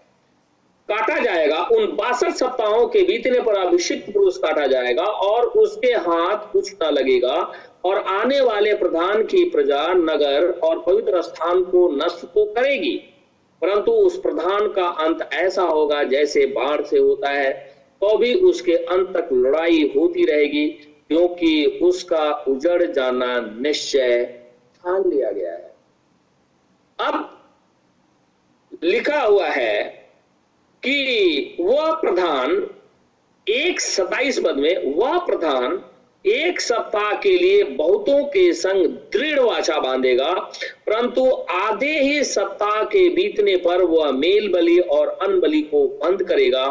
काटा 0.89 1.17
जाएगा, 1.19 1.58
उन 1.72 1.86
बासठ 1.96 2.34
सप्ताहों 2.34 2.88
के 2.88 3.02
बीतने 3.04 3.39
पर 3.41 3.56
अभिषिक्त 3.58 4.12
पुरुष 4.13 4.38
काटा 4.38 4.65
जाएगा 4.67 5.04
और 5.04 5.46
उसके 5.60 5.91
हाथ 6.00 6.52
कुछ 6.52 6.74
न 6.84 6.89
लगेगा 6.91 7.36
और 7.86 7.98
आने 7.98 8.39
वाले 8.41 8.74
प्रधान 8.74 9.24
की 9.24 9.43
प्रजा 9.50 9.86
नगर 9.93 10.50
और 10.60 10.80
पवित्र 10.80 11.22
स्थान 11.22 11.63
को 11.63 11.88
नष्ट 11.96 12.26
तो 12.26 12.46
करेगी। 12.54 12.96
परंतु 13.62 13.91
उस 13.91 14.19
प्रधान 14.22 14.67
का 14.67 14.88
अंत 15.06 15.30
ऐसा 15.34 15.63
होगा 15.63 16.04
जैसे 16.06 16.46
बाढ़ 16.48 16.82
से 16.82 16.98
होता 17.00 17.30
है 17.30 17.52
तो 18.02 18.17
भी 18.17 18.34
उसके 18.41 18.74
अंत 18.76 19.10
तक 19.10 19.30
लड़ाई 19.34 19.91
होती 19.96 20.26
रहेगी, 20.26 20.67
क्योंकि 21.08 21.80
उसका 21.84 22.32
उजड़ 22.48 22.84
जाना 22.84 23.39
निश्चय 23.60 24.24
ठान 24.24 25.10
लिया 25.10 25.32
गया 25.32 25.52
है। 25.52 25.74
अब 27.00 27.30
लिखा 28.84 29.22
हुआ 29.22 29.48
है 29.48 30.03
कि 30.84 31.56
वह 31.60 31.91
प्रधान 31.91 32.67
एक 33.48 33.80
सताइस 33.82 34.39
पद 34.39 34.58
में, 34.58 34.93
वह 34.96 35.17
प्रधान 35.17 35.82
एक 36.26 36.60
सप्ताह 36.62 37.12
के 37.13 37.38
लिए 37.38 37.63
बहुतों 37.63 38.24
के 38.26 38.52
संग 38.54 38.86
दृढ़ 39.13 39.39
वाचा 39.39 39.80
बांधेगा, 39.80 40.32
परंतु 40.88 41.26
आधे 41.52 42.00
ही 42.00 42.24
सप्ताह 42.24 42.84
के 42.84 43.08
बीतने 43.10 43.56
पर 43.58 43.82
वह 43.84 44.12
मेल 44.12 44.52
बलि 44.54 44.78
और 44.91 45.08
अन 45.22 45.39
बलि 45.39 45.62
को 45.62 45.88
बंद 46.04 46.24
करेगा 46.24 46.65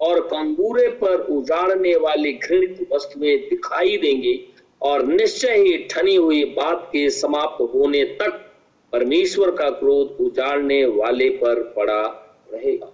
और 0.00 0.20
कंगूरे 0.26 0.88
पर 0.98 1.20
उजाड़ने 1.30 1.94
वाली 1.96 2.32
घृणित 2.32 2.86
वस्तुएँ 2.92 3.36
दिखाई 3.38 3.96
देंगी 3.96 4.38
और 4.82 5.04
निश्चय 5.06 5.54
ही 5.54 5.76
ठनी 5.90 6.14
हुई 6.16 6.44
बात 6.56 6.88
के 6.92 7.08
समाप्त 7.10 7.62
होने 7.74 8.04
तक 8.20 8.44
परमेश्वर 8.92 9.50
का 9.50 9.70
क्रोध 9.70 10.16
उजाड़ने 10.20 10.84
वाले 10.86 11.28
पर 11.30 11.62
पड़ा 11.76 12.02
रहेगा। 12.52 12.92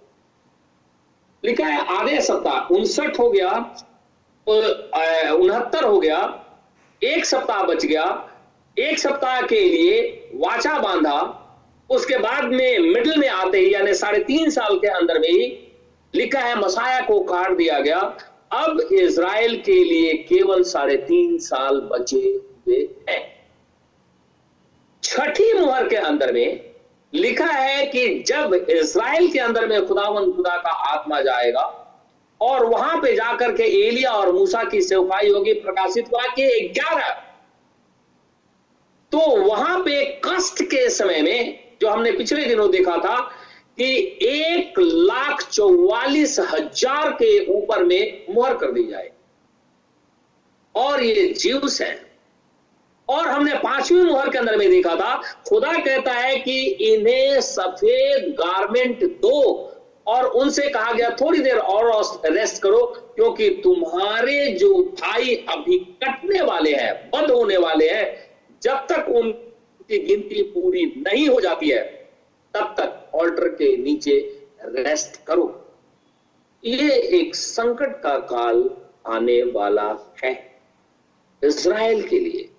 लिखा 1.45 1.65
है, 1.65 1.85
आधे 1.97 2.21
सप्ताह, 2.21 2.73
उनसठ 2.75 3.19
हो 3.19 3.29
गया 3.31 3.49
उनहत्तर 4.47 5.83
हो 5.83 5.99
गया, 5.99 6.17
एक 7.01 7.25
सप्ताह 7.25 7.63
बच 7.63 7.85
गया, 7.85 8.03
एक 8.77 8.99
सप्ताह 8.99 9.41
के 9.41 9.59
लिए 9.59 10.01
वाचा 10.35 10.77
बांधा, 10.79 11.17
उसके 11.89 12.17
बाद 12.17 12.43
में 12.43 12.79
मिडिल 12.79 13.17
में 13.17 13.27
आते 13.29 13.57
ही, 13.57 13.73
यानी 13.73 13.93
साढ़े 13.93 14.19
तीन 14.23 14.49
साल 14.49 14.77
के 14.79 14.87
अंदर 14.89 15.19
में 15.19 15.29
ही, 15.29 15.45
लिखा 16.13 16.39
है, 16.39 16.55
मसाया 16.59 17.01
को 17.01 17.19
काट 17.23 17.51
दिया 17.51 17.79
गया, 17.79 17.99
अब 18.53 18.79
इज़राइल 18.93 19.55
के 19.61 19.83
लिए 19.83 20.13
केवल 20.23 20.63
साढ़े 20.63 20.95
तीन 20.97 21.37
साल 21.37 21.79
बचे 21.91 22.17
हुए 22.17 22.77
हैं। 23.09 23.23
छठी 25.03 25.51
मुहर 25.53 25.87
के 25.89 25.95
अंदर 25.95 26.31
में 26.33 26.64
लिखा 27.15 27.45
है 27.45 27.85
कि 27.85 28.07
जब 28.27 28.53
इसराइल 28.53 29.31
के 29.31 29.39
अंदर 29.39 29.67
में 29.67 29.85
खुदावन 29.87 30.31
खुदा 30.31 30.55
का 30.57 30.71
आत्मा 30.91 31.21
जाएगा, 31.21 31.61
और 32.41 32.65
वहाँ 32.65 32.97
पे 33.01 33.15
जाकर 33.15 33.51
के 33.51 33.63
एलिया 33.87 34.11
और 34.11 34.31
मूसा 34.31 34.63
की 34.63 34.81
सेवकाई 34.81 35.29
होगी, 35.29 35.53
प्रकाशित 35.53 36.07
वाक्य 36.07 36.59
ग्यारह। 36.73 37.09
तो 39.11 39.19
वहाँ 39.41 39.79
पे 39.79 40.03
कष्ट 40.25 40.61
के 40.63 40.89
समय 40.89 41.21
में, 41.21 41.59
जो 41.81 41.89
हमने 41.89 42.11
पिछले 42.11 42.45
दिनों 42.45 42.69
देखा 42.71 42.97
था, 42.97 43.19
कि 43.77 43.95
एक 44.21 44.79
लाख 44.79 45.41
चौवालीस 45.51 46.39
हज़ार 46.39 47.11
के 47.11 47.45
ऊपर 47.53 47.83
में 47.83 48.25
मुहर 48.29 48.57
कर 48.57 48.71
दी 48.71 48.83
जाए। 48.87 49.11
और 50.75 51.03
ये 51.03 51.27
जीवस 51.33 51.81
है 51.81 51.93
और 53.09 53.27
हमने 53.27 53.53
पांचवी 53.53 54.01
मुहर 54.01 54.29
के 54.29 54.37
अंदर 54.37 54.57
में 54.57 54.69
देखा 54.69 54.95
था, 54.95 55.15
खुदा 55.47 55.73
कहता 55.73 56.11
है 56.11 56.35
कि 56.39 56.61
इन्हें 56.61 57.41
सफ़ेद 57.41 58.29
गारमेंट 58.39 59.03
दो 59.21 59.71
और 60.07 60.25
उनसे 60.25 60.67
कहा 60.69 60.91
गया, 60.93 61.09
थोड़ी 61.11 61.39
देर 61.39 61.57
और 61.57 61.85
रेस्ट 62.25 62.61
करो, 62.61 62.85
क्योंकि 63.15 63.49
तुम्हारे 63.63 64.47
जो 64.53 64.73
भाई 65.01 65.35
अभी 65.49 65.77
कटने 66.03 66.41
वाले 66.41 66.73
हैं, 66.73 66.93
बंद 67.09 67.31
होने 67.31 67.57
वाले 67.57 67.89
हैं, 67.89 68.05
जब 68.63 68.85
तक 68.89 69.09
उनकी 69.09 69.97
गिनती 69.97 70.41
पूरी 70.53 70.85
नहीं 70.97 71.27
हो 71.29 71.39
जाती 71.41 71.69
है, 71.69 71.83
तब 72.53 72.75
तक 72.79 73.15
ऑल्टर 73.15 73.47
के 73.49 73.75
नीचे 73.77 74.17
रेस्ट 74.65 75.23
करो। 75.25 75.47
ये 76.63 76.91
एक 77.19 77.35
संकट 77.35 78.01
का 78.01 78.17
काल 78.25 78.69
आने 79.07 79.41
वाला 79.51 79.89
है, 80.23 80.33
इज़राइल 81.41 82.01
के 82.07 82.19
लिए। 82.19 82.49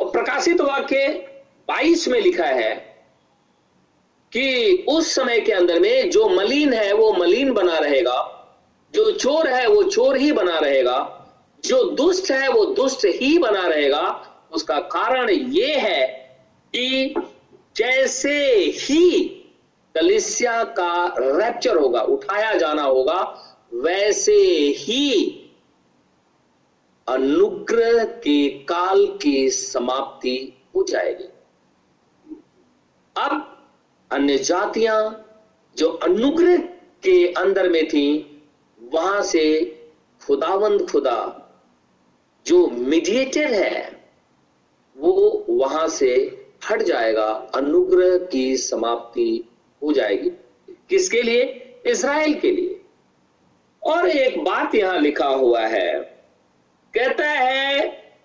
और 0.00 0.10
प्रकाशित 0.10 0.60
वाक्य 0.60 1.28
22 1.68 2.08
में 2.08 2.20
लिखा 2.20 2.46
है 2.46 2.94
कि 4.32 4.74
उस 4.88 5.14
समय 5.14 5.40
के 5.40 5.52
अंदर 5.52 5.80
में 5.80 6.10
जो 6.10 6.28
मलिन 6.28 6.72
है, 6.72 6.92
वो 6.92 7.12
मलिन 7.12 7.52
बना 7.52 7.78
रहेगा। 7.78 8.30
जो 8.94 9.12
चोर 9.12 9.48
है, 9.48 9.68
वो 9.68 9.82
चोर 9.82 10.16
ही 10.16 10.32
बना 10.32 10.58
रहेगा। 10.58 11.26
जो 11.64 11.84
दुष्ट 11.84 12.30
है, 12.30 12.48
वो 12.48 12.64
दुष्ट 12.64 13.04
ही 13.04 13.38
बना 13.38 13.66
रहेगा। 13.66 14.30
उसका 14.52 14.80
कारण 14.80 15.30
ये 15.30 15.74
है 15.74 16.06
कि 16.76 17.14
जैसे 17.76 18.54
ही 18.54 19.28
कलिसिया 19.94 20.64
का 20.64 21.14
रैप्चर 21.18 21.76
होगा, 21.76 22.00
उठाया 22.00 22.54
जाना 22.54 22.82
होगा, 22.82 23.40
वैसे 23.74 24.36
ही 24.78 25.40
अनुग्रह 27.08 28.04
के 28.04 28.48
काल 28.48 29.18
की 29.22 29.50
समाप्ति 29.50 30.62
हो 30.76 30.84
जाएगी। 30.88 31.24
अब 33.16 33.66
अन्य 34.12 34.38
जातियाँ 34.38 35.26
जो 35.76 35.88
अनुग्रह 35.88 36.56
के 37.02 37.32
अंदर 37.32 37.68
में 37.68 37.88
थी, 37.88 38.42
वहाँ 38.94 39.22
से 39.22 39.64
खुदावंद 40.26 40.90
खुदा, 40.90 41.40
जो 42.46 42.66
मीडिएटर 42.66 43.52
है, 43.52 44.04
वो 44.96 45.46
वहाँ 45.50 45.88
से 45.88 46.44
हट 46.70 46.82
जाएगा। 46.82 47.50
अनुग्रह 47.54 48.18
की 48.18 48.56
समाप्ति 48.56 49.44
हो 49.82 49.92
जाएगी। 49.92 50.30
किसके 50.90 51.22
लिए? 51.22 51.42
इसराइल 51.86 52.40
के 52.40 52.50
लिए। 52.50 52.80
और 53.86 54.08
एक 54.08 54.44
बात 54.44 54.74
यहाँ 54.74 55.00
लिखा 55.00 55.26
हुआ 55.26 55.60
है। 55.60 56.13
कहता 56.94 57.28
है, 57.28 57.80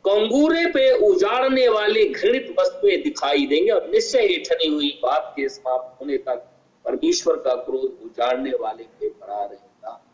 कंगूरे 0.07 0.65
पे 0.65 0.91
उजाड़ने 0.91 1.67
वाली 1.67 2.09
घृणित 2.09 2.55
वस्तुएँ 2.59 2.97
दिखाई 2.97 3.47
देंगे 3.47 3.71
और 3.71 3.89
निश्चय 3.89 4.19
ही 4.19 4.37
ठनी 4.37 4.67
हुई 4.67 4.99
बात 5.03 5.33
के 5.35 5.49
समाप्त 5.49 6.01
होने 6.01 6.17
तक 6.17 6.45
परमेश्वर 6.85 7.35
का 7.35 7.55
क्रोध 7.55 7.99
उजाड़ने 8.05 8.51
वाले 8.51 8.83
पे 8.83 9.09
पड़ा 9.09 9.45
रहेगा। 9.45 10.05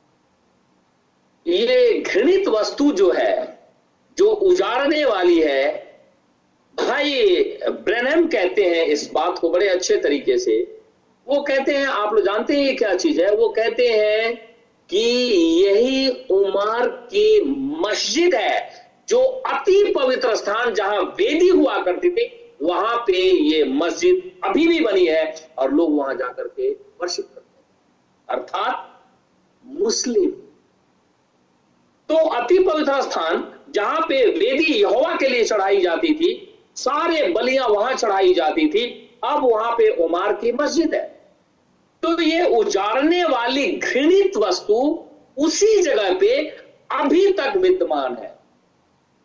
ये 1.47 1.99
घृणित 1.99 2.47
वस्तु 2.47 2.91
जो 2.91 3.11
है, 3.11 3.59
जो 4.17 4.31
उजाड़ने 4.31 5.05
वाली 5.05 5.39
है, 5.41 5.85
भाई 6.75 7.43
ब्रेनम 7.69 8.27
कहते 8.27 8.63
हैं 8.63 8.85
इस 8.85 9.11
बात 9.13 9.39
को 9.39 9.49
बड़े 9.49 9.67
अच्छे 9.67 9.97
तरीके 9.97 10.37
से। 10.37 10.81
वो 11.27 11.41
कहते 11.41 11.71
हैं, 11.71 11.85
आप 11.87 12.13
लोग 12.13 12.25
जानते 12.25 12.53
हैं 12.53 12.65
ये 12.65 12.73
क्या 12.73 12.95
चीज़ 12.95 13.21
है? 13.21 13.35
वो 13.35 13.49
कहते 13.49 13.87
हैं 13.87 14.54
कि 14.89 14.97
यही 15.65 16.09
उमर 16.09 16.87
की 16.87 17.41
मस्जिद 17.87 18.35
है, 18.35 18.85
जो 19.09 19.19
अति 19.21 19.93
पवित्र 19.95 20.35
स्थान 20.35 20.73
जहाँ 20.73 21.01
वेदी 21.01 21.47
हुआ 21.47 21.81
करती 21.81 22.09
थी, 22.09 22.55
वहाँ 22.61 22.97
पे 22.97 23.21
ये 23.29 23.63
मस्जिद 23.63 24.31
अभी 24.43 24.67
भी 24.67 24.79
बनी 24.79 25.05
है 25.05 25.51
और 25.57 25.73
लोग 25.73 25.97
वहाँ 25.97 26.15
जाकर 26.15 26.47
के 26.47 26.71
वर्षित 26.71 27.25
करते 27.25 27.39
हैं। 27.39 28.39
अर्थात 28.39 29.03
मुस्लिम। 29.65 30.29
तो 32.09 32.15
अति 32.15 32.59
पवित्र 32.59 33.01
स्थान 33.01 33.53
जहाँ 33.69 33.99
पे 33.99 34.25
वेदी 34.25 34.73
यहोवा 34.73 35.15
के 35.15 35.27
लिए 35.27 35.43
चढ़ाई 35.43 35.81
जाती 35.81 36.13
थी, 36.13 36.59
सारे 36.75 37.27
बलियाँ 37.27 37.67
वहाँ 37.67 37.93
चढ़ाई 37.93 38.33
जाती 38.33 38.67
थी, 38.69 38.85
अब 39.23 39.43
वहाँ 39.43 39.71
पे 39.71 39.89
उमार 40.03 40.33
की 40.33 40.51
मस्जिद 40.51 40.93
है। 40.95 41.14
तो 42.05 42.21
ये 42.21 42.57
उजाड़ने 42.57 43.23
वाली 43.23 43.71
घृणित 43.71 44.37
वस्तु 44.37 45.05
उसी 45.37 45.81
जगह 45.81 46.17
पे 46.19 46.47
अभी 46.91 47.31
तक 47.31 47.53
विद्यमान 47.57 48.15
है। 48.15 48.39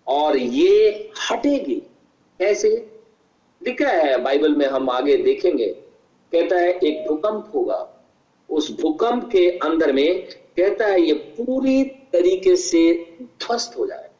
और 0.06 0.36
ये 0.36 1.10
हटेगी। 1.30 1.82
कैसे? 2.38 3.00
लिखा 3.62 3.88
है, 3.88 4.18
बाइबल 4.18 4.54
में 4.54 4.66
हम 4.66 4.90
आगे 4.90 5.16
देखेंगे। 5.16 5.66
कहता 6.32 6.56
है, 6.56 6.70
एक 6.70 7.08
भूकंप 7.08 7.52
होगा। 7.54 8.06
उस 8.50 8.80
भूकंप 8.80 9.28
के 9.32 9.50
अंदर 9.50 9.92
में 9.92 10.22
कहता 10.56 10.86
है, 10.86 11.02
ये 11.02 11.14
पूरी 11.14 11.84
तरीके 11.84 12.56
से 12.56 13.16
ध्वस्त 13.22 13.78
हो 13.78 13.86
जाए। 13.86 14.10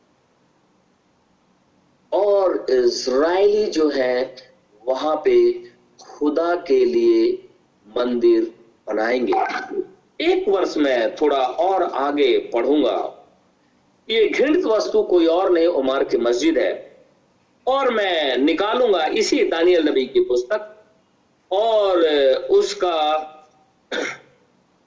और 2.12 2.66
इज़राइली 2.70 3.66
जो 3.66 3.88
है, 3.88 4.36
वहाँ 4.86 5.22
पे 5.24 5.52
खुदा 6.10 6.54
के 6.54 6.84
लिए 6.84 7.46
मंदिर 7.96 8.54
बनाएँगे। 8.86 9.32
एक 10.24 10.48
वर्ष 10.48 10.76
में 10.76 11.14
थोड़ा 11.14 11.38
और 11.38 11.82
आगे 11.82 12.38
पढ़ूँगा। 12.38 13.28
ये 14.10 14.28
घृणित 14.28 14.64
वस्तु 14.64 15.02
कोई 15.02 15.26
और 15.26 15.50
नहीं, 15.52 15.66
उमर 15.66 16.04
की 16.04 16.16
मस्जिद 16.16 16.58
है। 16.58 16.90
और 17.66 17.90
मैं 17.94 18.36
निकालूँगा 18.36 19.06
इसी 19.06 19.42
दानियल 19.44 19.88
नबी 19.88 20.06
की 20.06 20.20
पुस्तक 20.20 20.84
और 21.50 22.00
उसका 22.50 22.96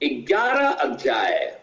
ग्यारह 0.02 0.68
अध्याय, 0.68 1.60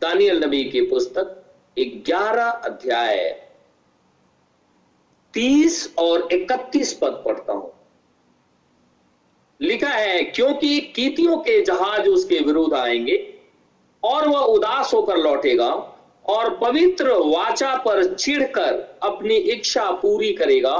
दानियल 0.00 0.44
नबी 0.44 0.64
की 0.64 0.80
पुस्तक 0.80 1.34
ग्यारह 1.78 2.48
अध्याय। 2.48 3.42
तीस 5.34 5.94
और 5.98 6.28
इकतीस 6.32 6.92
पद 6.92 7.22
पढ़ता 7.24 7.52
हूँ। 7.52 7.77
लिखा 9.60 9.88
है, 9.88 10.22
क्योंकि 10.24 10.80
कीतियों 10.96 11.36
के 11.36 11.60
जहाज़ 11.62 12.08
उसके 12.08 12.38
विरुद्ध 12.38 12.74
आएँगे 12.74 13.16
और 14.02 14.28
वह 14.28 14.38
उदास 14.38 14.94
होकर 14.94 15.16
लौटेगा 15.16 15.70
और 16.24 16.50
पवित्र 16.56 17.12
वाचा 17.12 17.74
पर 17.76 18.14
चिढ़कर 18.14 18.98
अपनी 19.02 19.36
इच्छा 19.36 19.90
पूरी 19.92 20.32
करेगा। 20.32 20.76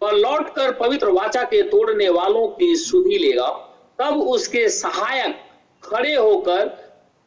और 0.00 0.14
लौटकर 0.14 0.72
पवित्र 0.72 1.10
वाचा 1.10 1.42
के 1.42 1.62
तोड़ने 1.62 2.08
वालों 2.08 2.46
की 2.48 2.74
सुधि 2.76 3.18
लेगा। 3.18 3.48
तब 3.98 4.20
उसके 4.20 4.68
सहायक 4.68 5.36
खड़े 5.82 6.14
होकर 6.14 6.66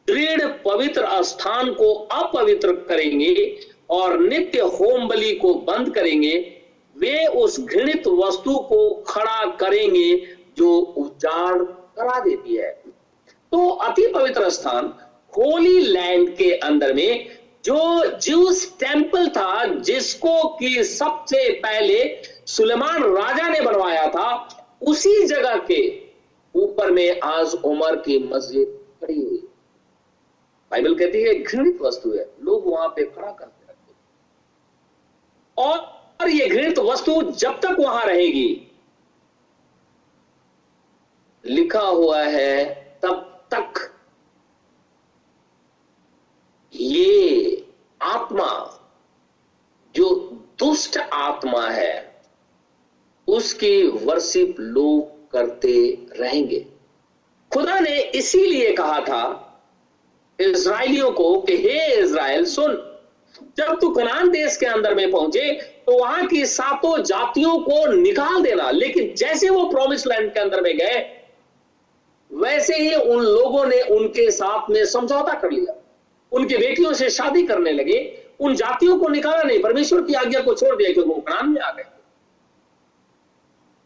दृढ़ 0.08 0.42
पवित्र 0.64 1.22
स्थान 1.22 1.70
को 1.72 1.92
अपवित्र 1.94 2.72
करेंगे 2.72 3.58
और 3.90 4.18
नित्य 4.20 4.60
होम 4.60 5.08
बलि 5.08 5.32
को 5.32 5.54
बंद 5.54 5.94
करेंगे। 5.94 6.34
वे 6.96 7.26
उस 7.26 7.60
घृणित 7.60 8.08
वस्तु 8.08 8.56
को 8.58 8.88
खड़ा 9.08 9.44
करेंगे 9.56 10.37
जो 10.58 10.78
उजाड़ 10.98 11.62
करा 11.98 12.18
देती 12.20 12.56
है। 12.56 12.70
तो 13.52 13.68
अति 13.68 14.06
पवित्र 14.06 14.50
स्थान 14.50 14.94
होली 15.36 15.78
लैंड 15.80 16.36
के 16.36 16.50
अंदर 16.58 16.92
में 16.94 17.38
जो 17.64 17.78
ज्यूस 18.18 18.76
टेंपल 18.80 19.28
था, 19.28 19.64
जिसको 19.64 20.56
कि 20.56 20.84
सबसे 20.84 21.48
पहले 21.60 22.22
सुलेमान 22.46 23.02
राजा 23.04 23.48
ने 23.48 23.60
बनवाया 23.60 24.06
था, 24.08 24.28
उसी 24.82 25.26
जगह 25.26 25.56
के 25.70 25.80
ऊपर 26.54 26.90
में 26.90 27.20
आज 27.20 27.54
उमर 27.64 27.96
की 27.96 28.18
मस्जिद 28.24 28.78
खड़ी 29.00 29.20
हुई। 29.20 29.42
बाइबल 30.70 30.94
कहती 30.94 31.22
है, 31.22 31.34
घृणित 31.34 31.80
वस्तु 31.82 32.10
है। 32.10 32.24
लोग 32.42 32.66
वहाँ 32.66 32.88
पे 32.88 33.04
खड़ा 33.04 33.30
करते 33.30 33.66
रहते 33.68 33.92
और 35.62 36.28
ये 36.30 36.46
घृणित 36.46 36.78
वस्तु 36.78 37.20
जब 37.32 37.60
तक 37.60 37.76
वहाँ 37.80 38.04
रहेगी 38.06 38.67
लिखा 41.48 41.80
हुआ 41.80 42.22
है, 42.22 42.64
तब 43.02 43.46
तक 43.54 43.94
ये 46.74 47.66
आत्मा, 48.02 48.50
जो 49.94 50.14
दुष्ट 50.58 50.98
आत्मा 50.98 51.68
है, 51.68 52.22
उसकी 53.28 53.82
वर्शिप 53.86 54.56
लोग 54.60 55.30
करते 55.30 56.06
रहेंगे। 56.20 56.66
खुदा 57.52 57.78
ने 57.80 58.00
इसीलिए 58.00 58.72
कहा 58.72 59.00
था 59.00 59.44
इसराइलियों 60.40 61.10
को 61.10 61.40
कि 61.40 61.56
हे 61.56 62.04
इसराइल, 62.04 62.44
सुन, 62.44 62.74
जब 63.56 63.78
तू 63.80 63.88
कनान 63.90 64.30
देश 64.30 64.56
के 64.56 64.66
अंदर 64.66 64.94
में 64.94 65.10
पहुँचे 65.10 65.50
तो 65.86 65.98
वहाँ 65.98 66.26
की 66.26 66.46
सातों 66.46 67.02
जातियों 67.02 67.58
को 67.58 67.86
निकाल 67.92 68.42
देना। 68.42 68.70
लेकिन 68.70 69.14
जैसे 69.14 69.48
वो 69.50 69.68
प्रोमिस 69.70 70.06
लैंड 70.06 70.32
के 70.34 70.40
अंदर 70.40 70.60
में 70.60 70.76
गए 70.78 71.17
वैसे 72.32 72.76
ही 72.76 72.94
उन 72.94 73.22
लोगों 73.24 73.66
ने 73.66 73.80
उनके 73.80 74.30
साथ 74.30 74.70
में 74.70 74.84
समझौता 74.84 75.34
कर 75.34 75.50
लिया। 75.50 75.84
उनकी 76.32 76.56
बेटियों 76.56 76.92
से 76.92 77.10
शादी 77.10 77.42
करने 77.42 77.72
लगे। 77.72 78.24
उन 78.40 78.54
जातियों 78.54 78.98
को 78.98 79.08
निकाला 79.08 79.42
नहीं, 79.42 79.60
परमेश्वर 79.60 80.02
की 80.02 80.14
आज्ञा 80.14 80.40
को 80.40 80.54
छोड़ 80.54 80.76
दिया 80.76 80.92
क्योंकि 80.92 81.10
वो 81.10 81.20
कनान 81.20 81.50
में 81.50 81.60
आ 81.60 81.70
गए। 81.70 81.84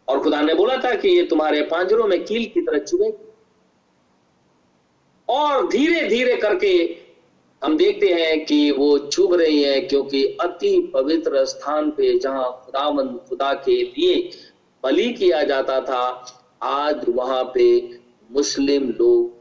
और 0.09 0.21
खुदा 0.21 0.41
ने 0.41 0.55
बोला 0.55 0.77
था 0.77 0.95
कि 0.95 1.09
ये 1.09 1.23
तुम्हारे 1.23 1.63
पांजरों 1.63 2.07
में 2.07 2.25
कील 2.25 2.45
की 2.45 2.61
तरह 2.61 2.79
चुभेगी। 2.79 3.33
और 5.29 5.69
धीरे 5.69 6.09
धीरे 6.09 6.37
करके 6.37 6.97
हम 7.65 7.77
देखते 7.77 8.07
हैं 8.07 8.45
कि 8.45 8.71
वो 8.71 8.99
चुभ 8.99 9.35
रही 9.35 9.63
है 9.63 9.81
क्योंकि 9.81 10.25
अति 10.41 10.91
पवित्र 10.95 11.45
स्थान 11.45 11.91
पे 11.91 12.19
जहाँ 12.19 12.63
खुदावन 12.65 13.09
खुदा 13.09 13.53
के 13.53 13.83
लिए 13.83 14.31
बलि 14.85 15.13
किया 15.13 15.43
जाता 15.43 15.81
था, 15.81 16.27
आज 16.63 17.05
वहाँ 17.09 17.45
पे 17.45 18.02
मुस्लिम 18.33 18.91
लोग 18.91 19.35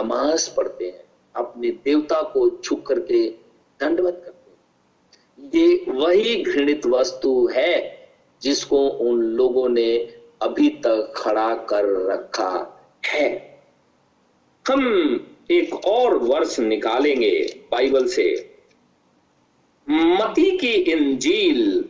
नमाज़ 0.00 0.56
पढ़ते 0.56 0.84
हैं, 0.84 1.04
अपने 1.36 1.70
देवता 1.70 2.22
को 2.22 2.50
छुप 2.50 2.86
करके 2.86 3.30
दंडवत 3.80 4.22
करते 4.24 4.50
हैं। 4.50 4.58
ये 5.54 5.84
वही 5.88 6.42
घृणित 6.42 6.86
वस्तु 6.86 7.46
है 7.46 8.08
जिसको 8.42 8.88
उन 8.88 9.22
लोगों 9.22 9.68
ने 9.68 9.96
अभी 10.42 10.68
तक 10.68 11.12
खड़ा 11.16 11.54
कर 11.54 11.84
रखा 11.84 12.80
है। 13.06 13.60
हम 14.68 14.80
एक 15.50 15.74
और 15.74 16.16
वर्ष 16.16 16.60
निकालेंगे 16.60 17.64
बाइबल 17.72 18.06
से। 18.06 18.54
मती 19.90 20.58
की 20.58 20.72
इंजील, 20.72 21.88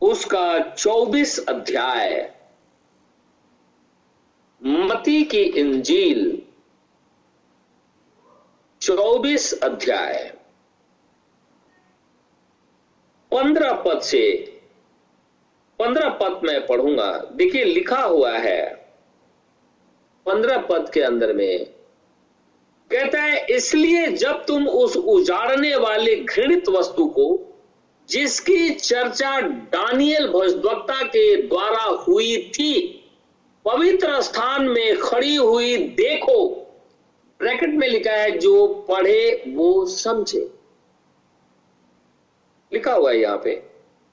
उसका 0.00 0.74
24 0.78 1.46
अध्याय। 1.48 2.37
मती 4.62 5.24
की 5.24 5.38
इंजील 5.38 6.42
24 8.80 9.52
अध्याय। 9.62 10.36
पंद्रह 13.32 13.72
पद 13.72 14.00
से, 14.00 14.52
पंद्रह 15.78 16.08
पद 16.08 16.40
में 16.44 16.66
पढ़ूँगा। 16.66 17.30
देखिए, 17.32 17.64
लिखा 17.64 18.02
हुआ 18.02 18.32
है, 18.32 18.74
पंद्रह 20.26 20.58
पद 20.58 20.90
के 20.94 21.00
अंदर 21.00 21.32
में, 21.32 21.64
कहता 22.90 23.22
है, 23.22 23.46
इसलिए 23.46 24.06
जब 24.06 24.44
तुम 24.46 24.68
उस 24.68 24.96
उजाड़ने 24.96 25.76
वाले 25.76 26.16
घृणित 26.16 26.68
वस्तु 26.68 27.06
को, 27.06 27.56
जिसकी 28.08 28.70
चर्चा 28.70 29.40
डानियल 29.40 30.28
भजद्वक्ता 30.28 31.02
के 31.02 31.42
द्वारा 31.42 31.84
हुई 31.84 32.50
थी 32.54 32.97
पवित्र 33.68 34.20
स्थान 34.22 34.68
में 34.68 34.98
खड़ी 34.98 35.34
हुई 35.36 35.76
देखो। 35.76 36.46
ब्रैकेट 37.40 37.70
में 37.70 37.88
लिखा 37.88 38.12
है, 38.12 38.30
जो 38.30 38.66
पढ़े 38.88 39.42
वो 39.48 39.86
समझे। 39.86 40.50
लिखा 42.72 42.92
हुआ 42.92 43.10
है 43.10 43.20
यहाँ 43.20 43.40
पे। 43.44 43.62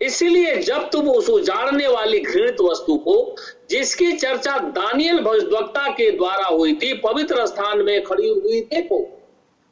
इसलिए 0.02 0.56
जब 0.56 0.90
तुम 0.90 1.10
उस 1.10 1.30
उजाड़ने 1.30 1.88
वाली 1.88 2.20
घृणित 2.20 2.62
वस्तु 2.62 2.98
को, 2.98 3.36
जिसकी 3.70 4.12
चर्चा 4.12 4.58
दानियल 4.58 5.20
भविष्यवक्ता 5.20 5.88
के 5.92 6.10
द्वारा 6.12 6.46
हुई 6.46 6.74
थी, 6.74 6.94
पवित्र 6.94 7.46
स्थान 7.46 7.82
में 7.82 8.04
खड़ी 8.04 8.28
हुई 8.30 8.60
देखो 8.62 9.00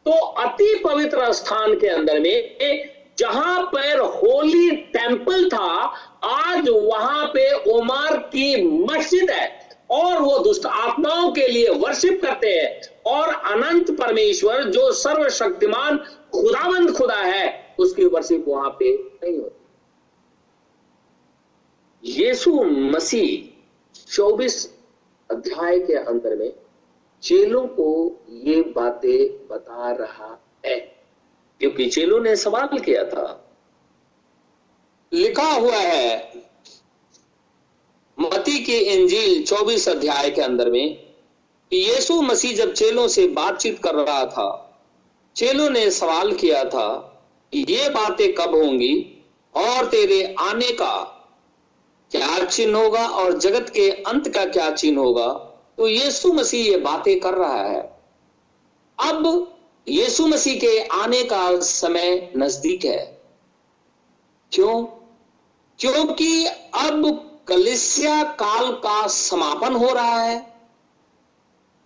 तो 0.06 0.12
अति 0.12 0.82
पवित्र 0.84 1.32
स्थान 1.34 1.80
के 1.80 1.88
अंदर 1.88 2.19
में, 2.19 2.56
जहाँ 3.17 3.63
पर 3.65 4.00
होली 4.00 4.76
टेंपल 4.76 5.50
था, 5.50 5.93
आज 6.24 6.69
वहाँ 6.69 7.26
पे 7.28 7.52
उमर 7.72 8.17
की 8.17 8.62
मस्जिद 8.86 9.30
है। 9.32 9.62
और 9.93 10.21
वो 10.21 10.39
दुष्ट 10.39 10.65
आत्माओं 10.65 11.32
के 11.32 11.47
लिए 11.47 11.69
वर्षिप 11.69 12.21
करते 12.21 12.47
हैं। 12.47 12.82
और 13.06 13.34
अनंत 13.34 13.91
परमेश्वर 13.91 14.63
जो 14.63 14.91
सर्वशक्तिमान 14.91 15.97
खुदाबंद 16.34 16.97
खुदा 16.97 17.15
है, 17.15 17.75
उसकी 17.79 18.06
वर्षिप 18.06 18.45
वहाँ 18.47 18.69
पे 18.69 18.97
नहीं 19.23 19.39
होती। 19.39 19.60
यीशु 22.03 22.63
मसीह 22.63 23.53
24 24.12 24.79
अध्याय 25.32 25.79
के 25.79 25.93
अंदर 25.93 26.36
में 26.36 26.53
चेलों 27.21 27.67
को 27.67 28.19
ये 28.29 28.62
बातें 28.62 29.47
बता 29.47 29.91
रहा 29.91 30.39
है। 30.65 30.79
क्योंकि 31.60 31.89
चेलों 31.89 32.19
ने 32.19 32.36
सवाल 32.36 32.77
किया 32.77 33.03
था, 33.06 33.56
लिखा 35.13 35.51
हुआ 35.51 35.75
है 35.75 36.34
मती 38.19 38.63
की 38.63 38.78
इंजील 38.78 39.43
24 39.43 39.89
अध्याय 39.89 40.32
के 40.32 40.41
अंदर 40.41 40.69
में 40.69 41.13
यीशु 41.73 42.21
मसीह 42.21 42.56
जब 42.56 42.73
चेलों 42.73 43.08
से 43.08 43.28
बातचीत 43.28 43.84
कर 43.84 43.95
रहा 43.95 44.26
था, 44.26 44.80
चेलों 45.36 45.69
ने 45.69 45.91
सवाल 45.91 46.34
किया 46.34 46.63
था 46.63 46.97
कि 47.54 47.65
ये 47.69 47.89
बातें 47.89 48.34
कब 48.34 48.56
होंगी 48.56 49.23
और 49.56 49.86
तेरे 49.86 50.36
आने 50.39 50.71
का 50.71 51.04
क्या 52.12 52.45
चिन्ह 52.45 52.80
होगा 52.80 53.08
और 53.08 53.39
जगत 53.39 53.69
के 53.69 53.89
अंत 53.89 54.30
का 54.30 54.45
क्या 54.45 54.71
चिन्ह 54.71 55.02
होगा? 55.02 55.28
तो 55.78 55.88
यीशु 55.88 56.34
मसीह 56.34 56.71
ये 56.71 56.78
बातें 56.78 57.19
कर 57.19 57.34
रहा 57.34 57.63
है। 57.63 57.82
अब 58.99 59.54
यीशु 59.88 60.28
मसीह 60.28 60.60
के 60.60 60.80
आने 60.80 61.23
का 61.23 61.60
समय 61.60 62.34
नज़दीक 62.38 62.86
है। 62.86 63.21
क्यों? 64.52 64.86
क्योंकि 65.80 66.45
अब 66.76 67.30
कलिसिया 67.47 68.23
काल 68.23 68.71
का 68.71 69.08
समापन 69.08 69.73
हो 69.73 69.93
रहा 69.93 70.21
है। 70.21 70.53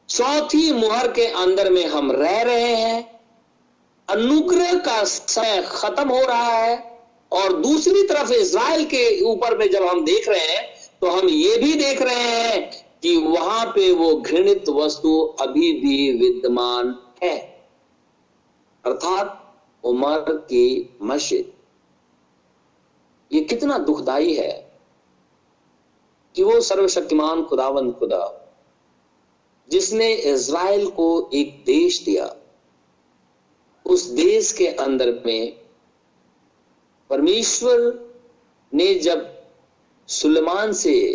चौथी 0.09 0.71
मुहर 0.71 1.11
के 1.11 1.25
अंदर 1.25 1.71
में 1.71 1.85
हम 1.85 2.11
रह 2.11 2.41
रहे 2.41 2.75
हैं। 2.75 3.19
अनुग्रह 4.09 4.73
का 4.73 5.03
समय 5.03 5.61
खत्म 5.67 6.09
हो 6.09 6.21
रहा 6.21 6.51
है 6.53 6.99
और 7.31 7.53
दूसरी 7.53 8.03
तरफ़ 8.03 8.31
इसराइल 8.31 8.85
के 8.85 9.21
ऊपर 9.21 9.57
में 9.57 9.69
जब 9.71 9.83
हम 9.83 10.05
देख 10.05 10.29
रहे 10.29 10.39
हैं 10.39 10.75
तो 11.01 11.07
हम 11.07 11.27
ये 11.27 11.57
भी 11.57 11.73
देख 11.73 12.01
रहे 12.01 12.15
हैं 12.15 12.85
कि 13.03 13.15
वहाँ 13.17 13.65
पे 13.65 13.91
वो 13.91 14.15
घृणित 14.15 14.69
वस्तु 14.69 15.19
अभी 15.41 15.71
भी 15.73 16.11
विद्यमान 16.11 16.95
है। 17.23 17.37
अर्थात 18.85 19.55
उमर 19.83 20.19
की 20.29 20.97
मस्जिद। 21.01 21.53
ये 23.31 23.41
कितना 23.41 23.77
दुखदाई 23.77 24.33
है। 24.33 24.66
कि 26.37 26.43
वो 26.43 26.61
सर्वशक्तिमान 26.61 27.43
खुदावंद 27.43 27.93
खुदा, 27.93 28.53
जिसने 29.69 30.13
इज़राइल 30.13 30.89
को 30.89 31.29
एक 31.33 31.63
देश 31.65 32.03
दिया, 32.03 32.35
उस 33.85 34.03
देश 34.03 34.51
के 34.51 34.67
अंदर 34.67 35.23
में 35.25 35.59
परमेश्वर 37.09 37.79
ने 38.73 38.95
जब 38.95 39.43
सुलेमान 40.07 40.73
से 40.73 41.13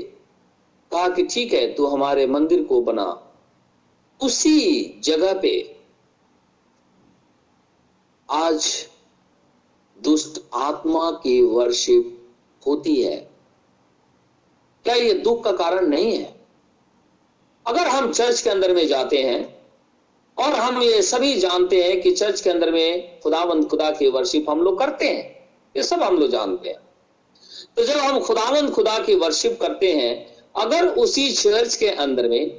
कहा 0.93 1.09
कि 1.09 1.27
ठीक 1.27 1.53
है, 1.53 1.75
तू 1.75 1.87
हमारे 1.87 2.27
मंदिर 2.27 2.65
को 2.65 2.81
बना, 2.83 3.35
उसी 4.23 5.01
जगह 5.05 5.41
पे 5.41 5.81
आज 8.31 8.89
दुष्ट 10.03 10.43
आत्मा 10.55 11.11
की 11.11 11.43
वर्शिप 11.43 12.35
होती 12.67 13.03
है। 13.03 13.32
क्या 14.85 14.95
ये 14.95 15.13
दुख 15.13 15.45
का 15.45 15.53
कारण 15.53 15.87
नहीं 15.87 16.17
है? 16.17 16.35
अगर 17.67 17.87
हम 17.87 18.13
चर्च 18.13 18.43
के 18.43 18.51
अंदर 18.51 18.75
में 18.75 18.87
जाते 18.87 19.17
हैं, 19.17 19.63
और 20.39 20.53
हम 20.53 20.83
ये 20.83 21.03
सभी 21.03 21.35
जानते 21.35 21.83
हैं 21.83 22.01
कि 22.01 22.13
चर्च 22.13 22.41
के 22.41 22.51
अंदर 22.51 22.71
में 22.71 23.21
खुदावंद 23.21 23.69
खुदा 23.69 23.91
की 23.91 24.09
वर्शिप 24.09 24.51
हम 24.51 24.61
लोग 24.61 24.79
करते 24.79 25.09
हैं, 25.09 25.49
ये 25.77 25.83
सब 25.83 26.03
हम 26.03 26.19
लोग 26.19 26.31
जानते 26.31 26.69
हैं। 26.69 26.79
तो 27.77 27.85
जब 27.85 27.97
हम 27.97 28.21
खुदावंद 28.21 28.71
खुदा 28.71 28.99
की 28.99 29.15
वर्शिप 29.15 29.59
करते 29.61 29.93
हैं, 29.93 30.37
अगर 30.57 30.89
उसी 30.89 31.33
चर्च 31.33 31.77
के 31.77 31.89
अंदर 31.89 32.29
में 32.29 32.51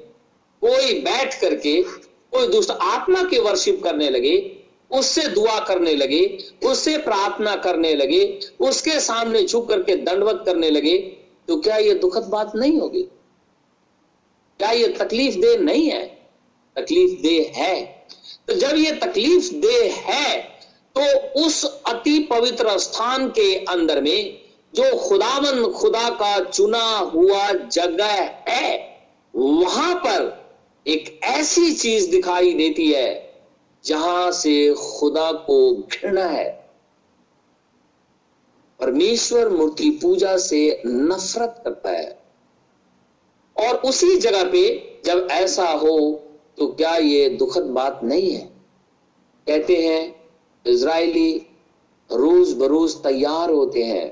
कोई 0.61 0.93
बैठ 0.93 1.41
करके 1.41 1.81
कोई 1.81 2.47
दुष्ट 2.47 2.71
आत्मा 2.71 3.23
की 3.23 3.39
वर्शिप 3.39 3.83
करने 3.83 4.09
लगे, 4.09 4.57
उससे 4.91 5.27
दुआ 5.27 5.59
करने 5.59 5.93
लगे, 5.93 6.37
उससे 6.65 6.97
प्रार्थना 6.97 7.55
करने 7.55 7.95
लगे, 7.95 8.39
उसके 8.59 8.99
सामने 8.99 9.43
झुक 9.43 9.69
करके 9.69 9.95
दंडवत 9.95 10.43
करने 10.45 10.69
लगे 10.69 11.12
तो 11.47 11.57
क्या 11.57 11.77
यह 11.77 11.93
दुखद 11.93 12.23
बात 12.23 12.55
नहीं 12.55 12.79
होगी? 12.79 13.03
क्या 14.59 14.71
यह 14.71 14.95
तकलीफ़ 14.97 15.35
दे 15.35 15.57
नहीं 15.57 15.89
है? 15.89 16.05
तकलीफ़ 16.75 17.21
दे 17.21 17.53
है। 17.55 17.81
तो 18.47 18.53
जब 18.53 18.75
ये 18.77 18.91
तकलीफ़ 18.91 19.53
दे 19.53 19.89
है 19.89 20.39
तो 20.95 21.01
उस 21.45 21.63
अति 21.87 22.19
पवित्र 22.19 22.77
स्थान 22.77 23.27
के 23.29 23.53
अंदर 23.55 24.01
में 24.01 24.39
जो 24.73 24.95
खुदावन 24.99 25.65
खुदा 25.71 26.09
का 26.09 26.39
चुना 26.39 26.97
हुआ 26.97 27.51
जगह 27.51 28.13
है, 28.49 28.99
वहाँ 29.35 29.95
पर 29.95 30.43
एक 30.87 31.19
ऐसी 31.23 31.73
चीज़ 31.73 32.09
दिखाई 32.11 32.53
देती 32.53 32.91
है, 32.91 33.33
जहाँ 33.85 34.31
से 34.31 34.73
खुदा 34.73 35.31
को 35.31 35.73
घृणा 35.73 36.25
है। 36.25 36.62
परमेश्वर 38.83 39.49
मूर्ति 39.49 39.89
पूजा 40.01 40.35
से 40.37 40.81
नफरत 40.85 41.61
करता 41.65 41.89
है। 41.89 42.23
और 43.57 43.75
उसी 43.75 44.15
जगह 44.17 44.43
पे 44.43 44.63
जब 45.05 45.27
ऐसा 45.31 45.67
हो 45.67 45.97
तो 46.57 46.67
क्या 46.67 46.95
ये 46.95 47.29
दुखद 47.29 47.63
बात 47.63 47.99
नहीं 48.03 48.31
है? 48.31 48.41
कहते 49.47 49.75
हैं, 49.77 50.15
इज़राइली 50.65 51.31
रोज 52.09 52.53
बरोज 52.53 52.95
तैयार 52.95 53.51
होते 53.51 53.83
हैं 53.83 54.09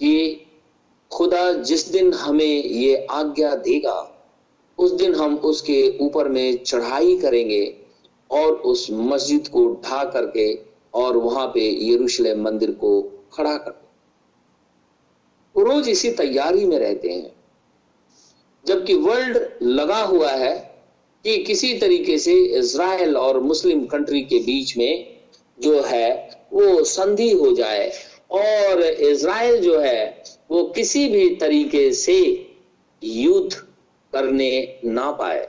कि 0.00 0.46
खुदा 1.10 1.52
जिस 1.52 1.88
दिन 1.88 2.12
हमें 2.12 2.64
ये 2.64 3.06
आज्ञा 3.10 3.54
देगा, 3.56 3.98
उस 4.78 4.92
दिन 4.92 5.14
हम 5.14 5.36
उसके 5.36 5.98
ऊपर 5.98 6.28
में 6.28 6.64
चढ़ाई 6.64 7.16
करेंगे 7.18 7.64
और 8.30 8.52
उस 8.52 8.86
मस्जिद 8.90 9.48
को 9.48 9.70
ढा 9.84 10.04
करके 10.04 10.71
और 10.94 11.16
वहाँ 11.16 11.46
पे 11.46 11.92
यरूशलेम 11.92 12.42
मंदिर 12.42 12.70
को 12.70 13.02
खड़ा 13.32 13.56
कर 13.56 13.82
रोज 15.56 15.88
इसी 15.88 16.10
तैयारी 16.10 16.64
में 16.64 16.78
रहते 16.78 17.08
हैं। 17.08 17.32
जबकि 18.66 18.94
वर्ल्ड 18.94 19.38
लगा 19.62 20.02
हुआ 20.02 20.30
है 20.30 20.82
कि 21.24 21.42
किसी 21.42 21.78
तरीके 21.78 22.18
से 22.18 22.34
इसराइल 22.34 23.16
और 23.16 23.40
मुस्लिम 23.40 23.86
कंट्री 23.86 24.22
के 24.22 24.38
बीच 24.38 24.76
में 24.76 25.20
जो 25.60 25.82
है, 25.82 26.30
वो 26.52 26.84
संधि 26.84 27.30
हो 27.30 27.52
जाए 27.52 27.92
और 28.30 28.82
इसराइल 28.82 29.60
जो 29.60 29.78
है, 29.80 30.22
वो 30.50 30.64
किसी 30.64 31.08
भी 31.08 31.36
तरीके 31.36 31.92
से 31.92 32.50
युद्ध 33.04 33.54
करने 34.12 34.80
ना 34.84 35.10
पाए। 35.10 35.48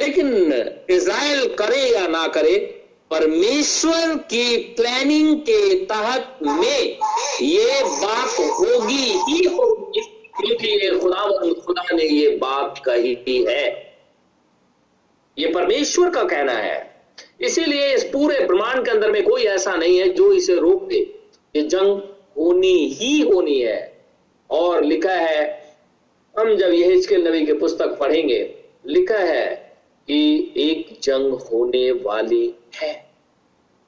लेकिन 0.00 0.52
इसराइल 0.90 1.54
करे 1.54 1.94
या 1.94 2.06
ना 2.06 2.28
करे 2.28 2.75
परमेश्वर 3.10 4.14
की 4.14 4.56
प्लानिंग 4.56 5.40
के 5.40 5.84
तहत 5.84 6.38
में 6.42 6.98
ये 7.42 7.82
बात 7.84 8.40
होगी 8.40 9.04
ही 9.28 9.44
होगी 9.44 10.00
क्योंकि 10.40 10.68
ये 10.68 10.98
खुदा 10.98 11.52
खुदा 11.60 11.96
ने 11.96 12.04
ये 12.04 12.28
बात 12.36 12.82
कही 12.84 13.44
है। 13.48 13.64
ये 15.38 15.52
परमेश्वर 15.52 16.10
का 16.10 16.24
कहना 16.24 16.52
है। 16.52 17.04
इसीलिए 17.40 17.94
इस 17.94 18.04
पूरे 18.04 18.40
ब्रह्मांड 18.40 18.84
के 18.84 18.90
अंदर 18.90 19.12
में 19.12 19.22
कोई 19.22 19.42
ऐसा 19.42 19.74
नहीं 19.76 19.98
है 19.98 20.08
जो 20.08 20.32
इसे 20.32 20.54
रोक 20.54 20.82
दे 20.88 21.20
ये 21.56 21.62
जंग 21.62 22.00
होनी 22.38 22.88
ही 22.88 23.20
होनी 23.20 23.60
है। 23.60 24.04
और 24.50 24.84
लिखा 24.84 25.12
है, 25.12 25.74
हम 26.38 26.56
जब 26.56 26.72
यह 26.72 27.02
नबी 27.12 27.46
के 27.46 27.52
पुस्तक 27.52 27.98
पढ़ेंगे, 27.98 28.54
लिखा 28.86 29.18
है 29.18 29.76
कि 30.08 30.52
एक 30.56 30.98
जंग 31.02 31.32
होने 31.32 31.90
वाली 31.92 32.54
है। 32.82 33.10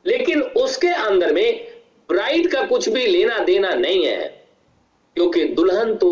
लेकिन 0.07 0.43
उसके 0.43 0.89
अंदर 0.89 1.33
में 1.33 1.79
ब्राइड 2.09 2.51
का 2.51 2.63
कुछ 2.63 2.89
भी 2.89 3.07
लेना 3.07 3.39
देना 3.39 3.71
नहीं 3.71 4.07
है, 4.07 4.47
क्योंकि 5.17 5.45
दुल्हन 5.45 5.95
तो 5.95 6.11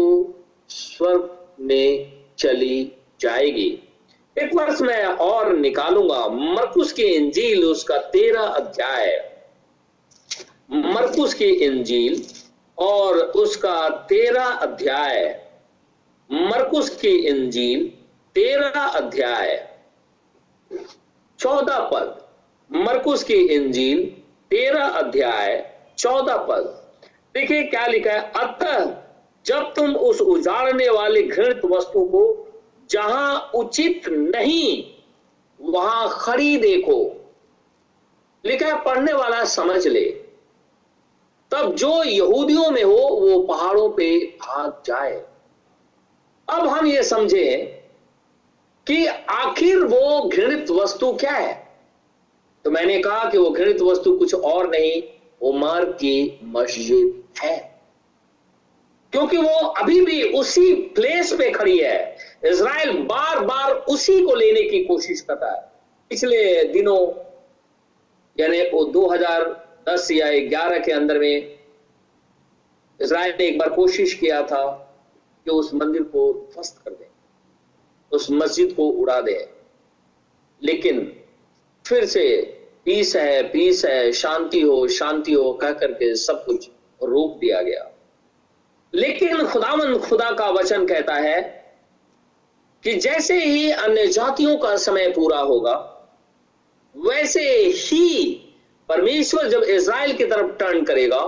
स्वर्ग 0.68 1.46
में 1.60 2.12
चली 2.38 2.92
जाएगी। 3.20 3.68
एक 4.36 4.54
वर्ष 4.54 4.80
मैं 4.80 5.04
और 5.04 5.56
निकालूँगा। 5.56 6.26
मरकुस 6.28 6.92
की 6.92 7.02
इंजील 7.02 7.64
उसका 7.64 7.98
तेरह 7.98 8.42
अध्याय। 8.42 9.32
मरकुस 10.72 11.34
की 11.34 11.48
इंजील 11.48 12.22
और 12.78 13.18
उसका 13.18 13.88
तेरह 13.88 14.44
अध्याय। 14.44 15.24
मरकुस 16.30 16.90
की 16.90 17.08
इंजील 17.08 17.88
तेरह 18.34 18.80
अध्याय। 18.80 19.68
चौदह 21.38 21.78
पद। 21.92 22.25
मरकुस 22.72 23.24
की 23.24 23.34
इंजील, 23.34 24.06
तेरह 24.50 24.86
अध्याय, 24.86 25.76
चौदह 25.98 26.36
पद। 26.36 26.92
देखिए 27.34 27.62
क्या 27.62 27.86
लिखा 27.86 28.10
है? 28.10 28.32
अतः 28.36 28.96
जब 29.46 29.74
तुम 29.74 29.96
उस 29.96 30.20
उजाड़ने 30.20 30.88
वाले 30.88 31.22
घृणित 31.22 31.64
वस्तु 31.64 32.04
को 32.04 32.48
जहाँ 32.90 33.50
उचित 33.54 34.08
नहीं, 34.08 34.84
वहाँ 35.60 36.08
खड़ी 36.12 36.56
देखो 36.56 37.30
लिखा 38.46 38.66
है, 38.66 38.84
पढ़ने 38.84 39.12
वाला 39.12 39.44
समझ 39.44 39.86
ले। 39.86 40.04
तब 41.50 41.74
जो 41.74 42.02
यहूदियों 42.02 42.70
में 42.70 42.84
हो, 42.84 42.92
वो 42.92 43.42
पहाड़ों 43.42 43.90
पे 43.90 44.26
भाग 44.26 44.82
जाए। 44.86 45.24
अब 46.48 46.66
हम 46.66 46.86
ये 46.86 47.02
समझे 47.02 47.82
कि 48.86 49.06
आखिर 49.30 49.78
वो 49.78 50.28
घृणित 50.28 50.70
वस्तु 50.70 51.12
क्या 51.12 51.32
है? 51.32 51.65
तो 52.66 52.70
मैंने 52.70 52.98
कहा 52.98 53.30
कि 53.30 53.38
वो 53.38 53.50
घृणित 53.50 53.82
वस्तु 53.82 54.18
कुछ 54.18 54.34
और 54.34 54.70
नहीं 54.70 55.02
उमर 55.40 55.84
की 55.84 56.40
मस्जिद 56.44 57.24
है। 57.42 57.80
क्योंकि 59.12 59.36
वो 59.36 59.66
अभी 59.66 60.04
भी 60.04 60.22
उसी 60.22 60.74
प्लेस 60.74 61.32
पे 61.32 61.50
खड़ी 61.50 61.78
है। 61.78 62.16
इसराइल 62.44 62.92
बार 62.92 63.38
बार 63.40 63.72
उसी 63.72 64.22
को 64.22 64.34
लेने 64.34 64.62
की 64.62 64.84
कोशिश 64.84 65.20
करता 65.20 65.54
है। 65.54 65.72
पिछले 66.10 66.64
दिनों, 66.64 67.12
यानी 68.40 68.62
वो 68.62 68.84
2010 68.84 70.10
या 70.10 70.32
11 70.32 70.78
के 70.78 70.92
अंदर 70.92 71.18
में 71.18 71.58
इसराइल 73.00 73.34
ने 73.40 73.46
एक 73.46 73.58
बार 73.58 73.68
कोशिश 73.68 74.14
किया 74.14 74.42
था 74.42 74.94
कि 75.44 75.50
उस 75.50 75.74
मंदिर 75.74 76.02
को 76.02 76.50
ध्वस्त 76.54 76.82
कर 76.84 76.90
दे, 76.90 77.06
उस 78.12 78.30
मस्जिद 78.30 78.72
को 78.72 78.88
उड़ा 78.88 79.20
दे। 79.20 79.50
लेकिन 80.62 81.20
फिर 81.86 82.04
से 82.04 82.52
पीस 82.86 83.16
है 83.16 83.42
पीस 83.42 83.84
है, 83.84 84.12
शांति 84.12 84.60
हो 84.60 84.88
शांति 84.88 85.32
हो, 85.32 85.52
कह 85.52 85.72
करके 85.72 86.14
सब 86.14 86.44
कुछ 86.44 86.68
रोक 87.02 87.38
दिया 87.38 87.62
गया। 87.62 87.90
लेकिन 88.94 89.46
खुदावन 89.46 89.98
खुदा 89.98 90.30
का 90.30 90.50
वचन 90.50 90.86
कहता 90.86 91.14
है 91.14 91.40
कि 92.84 92.94
जैसे 92.94 93.44
ही 93.44 93.70
अन्य 93.70 94.06
जातियों 94.06 94.56
का 94.56 94.76
समय 94.76 95.08
पूरा 95.08 95.38
होगा, 95.38 95.74
वैसे 96.96 97.40
ही 97.66 98.32
परमेश्वर 98.88 99.48
जब 99.48 99.62
इज़राइल 99.62 100.12
की 100.12 100.24
तरफ़ 100.24 100.56
टर्न 100.56 100.84
करेगा, 100.84 101.18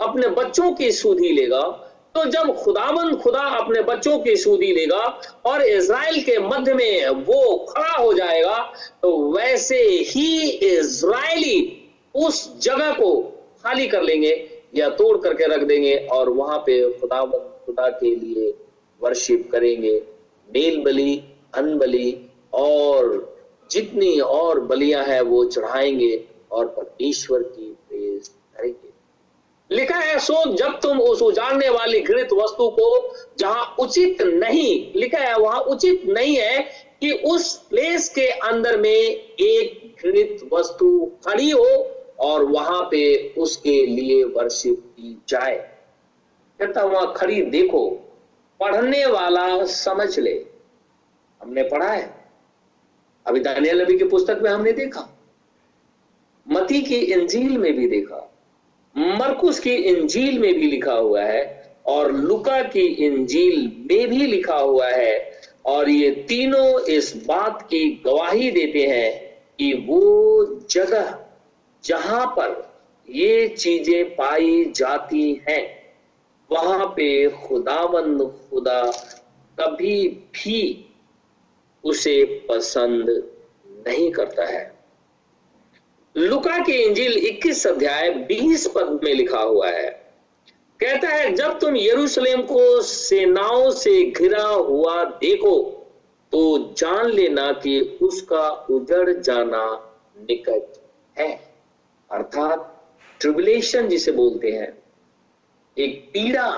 अपने 0.00 0.28
बच्चों 0.28 0.72
की 0.72 0.92
सुधी 0.92 1.32
लेगा 1.32 1.81
तो 2.14 2.24
जब 2.24 2.56
खुदाबंद 2.56 3.16
खुदा 3.16 3.40
अपने 3.40 3.82
बच्चों 3.82 4.18
की 4.18 4.36
सूदी 4.36 4.72
लेगा 4.72 5.20
और 5.44 5.62
इज़राइल 5.62 6.22
के 6.22 6.38
मध्य 6.38 6.74
में 6.74 7.08
वो 7.08 7.58
खड़ा 7.58 7.92
हो 7.92 8.14
जाएगा 8.14 8.72
तो 9.02 9.32
वैसे 9.32 9.78
ही 9.84 10.50
इज़राइली 10.50 11.78
उस 12.14 12.60
जगह 12.60 12.92
को 12.92 13.22
खाली 13.64 13.88
कर 13.88 14.02
लेंगे 14.02 14.50
या 14.74 14.88
तोड़ 14.88 15.18
करके 15.18 15.44
रख 15.44 15.60
देंगे 15.60 15.96
और 16.12 16.28
वहाँ 16.28 16.58
पे 16.58 16.92
खुदाबंद 16.92 17.66
खुदा 17.66 17.88
के 17.88 18.16
लिए 18.16 18.54
वर्शिप 19.02 19.48
करेंगे। 19.52 20.02
मेल 20.54 20.82
बलि, 20.82 21.22
अन 21.54 21.78
बलि 21.78 22.30
और 22.52 23.36
जितनी 23.70 24.20
और 24.20 24.60
बलियाँ 24.60 25.04
हैं 25.04 25.20
वो 25.20 25.44
चढ़ाएँगे 25.44 26.24
और 26.52 26.66
परमेश्वर 26.66 27.42
की 27.42 27.71
लिखा 29.72 29.96
है, 29.96 30.18
सो 30.18 30.54
जब 30.54 30.80
तुम 30.80 31.00
उस 31.00 31.22
उजाड़ने 31.22 31.68
वाली 31.68 32.00
घृणित 32.00 32.32
वस्तु 32.32 32.70
को, 32.70 33.16
जहाँ 33.38 33.76
उचित 33.78 34.22
नहीं, 34.22 34.92
लिखा 35.00 35.18
है, 35.18 35.38
वहाँ 35.38 35.60
उचित 35.60 36.02
नहीं 36.06 36.36
है 36.36 36.60
कि 37.00 37.12
उस 37.12 37.58
प्लेस 37.58 38.08
के 38.08 38.26
अंदर 38.26 38.76
में 38.76 38.94
एक 39.40 39.96
घृणित 40.02 40.48
वस्तु 40.52 41.12
खड़ी 41.28 41.50
हो 41.50 41.96
और 42.20 42.44
वहाँ 42.44 42.82
पे 42.82 43.34
उसके 43.38 43.86
लिए 43.86 44.24
वर्षिप 44.24 44.82
की 44.96 45.22
जाए। 45.28 45.76
कहता 46.58 46.82
वहाँ 46.84 47.14
खड़ी 47.16 47.42
देखो, 47.42 47.90
पढ़ने 48.60 49.06
वाला 49.06 49.64
समझ 49.64 50.18
ले। 50.18 50.46
हमने 51.42 51.62
पढ़ा 51.62 51.88
है। 51.88 52.24
अभी 53.26 53.40
दानियल 53.40 53.82
नबी 53.82 53.98
की 53.98 54.04
पुस्तक 54.04 54.38
में 54.42 54.50
हमने 54.50 54.72
देखा। 54.72 55.18
मती 56.48 56.82
की 56.82 56.96
इंजील 56.96 57.58
में 57.58 57.72
भी 57.72 57.88
देखा। 57.88 58.31
मरकुस 58.96 59.60
की 59.60 59.74
इंजील 59.74 60.38
में 60.38 60.54
भी 60.54 60.66
लिखा 60.66 60.92
हुआ 60.92 61.22
है 61.22 61.76
और 61.86 62.12
लुका 62.12 62.62
की 62.62 62.80
इंजील 62.80 63.60
में 63.90 64.08
भी 64.08 64.26
लिखा 64.26 64.56
हुआ 64.56 64.88
है 64.88 65.40
और 65.66 65.88
ये 65.90 66.10
तीनों 66.28 66.80
इस 66.80 67.26
बात 67.26 67.62
की 67.62 68.02
गवाही 68.06 68.50
देते 68.50 68.86
हैं 68.86 69.10
कि 69.58 69.72
वो 69.86 70.44
जगह 70.70 71.18
जहाँ 71.84 72.26
पर 72.26 72.72
ये 73.10 73.48
चीज़ें 73.48 74.14
पाई 74.14 74.72
जाती 74.76 75.42
हैं, 75.48 75.64
वहाँ 76.50 76.86
पे 76.86 77.28
खुदावंद 77.28 78.22
खुदा 78.50 78.82
कभी 79.58 80.08
भी 80.08 80.84
उसे 81.84 82.24
पसंद 82.50 83.10
नहीं 83.88 84.10
करता 84.10 84.44
है। 84.44 84.81
लुका 86.16 86.58
की 86.58 86.72
इंजिल 86.72 87.12
21 87.18 87.66
अध्याय 87.66 88.10
20 88.10 88.66
पद 88.66 89.00
में 89.04 89.14
लिखा 89.14 89.38
हुआ 89.38 89.68
है। 89.68 89.90
कहता 90.80 91.08
है, 91.08 91.34
जब 91.34 91.58
तुम 91.58 91.76
यरूशलेम 91.76 92.42
को 92.42 92.80
सेनाओं 92.80 93.70
से 93.70 94.02
घिरा 94.10 94.46
हुआ 94.46 95.04
देखो 95.04 95.54
तो 96.32 96.74
जान 96.78 97.06
लेना 97.06 97.52
कि 97.52 97.98
उसका 98.02 98.50
उजड़ 98.70 99.20
जाना 99.20 99.64
निकट 100.18 100.78
है। 101.18 101.30
अर्थात 102.10 102.84
ट्रिबुलेशन 103.20 103.88
जिसे 103.88 104.12
बोलते 104.12 104.50
हैं, 104.50 104.82
एक 105.78 106.10
पीड़ा 106.12 106.50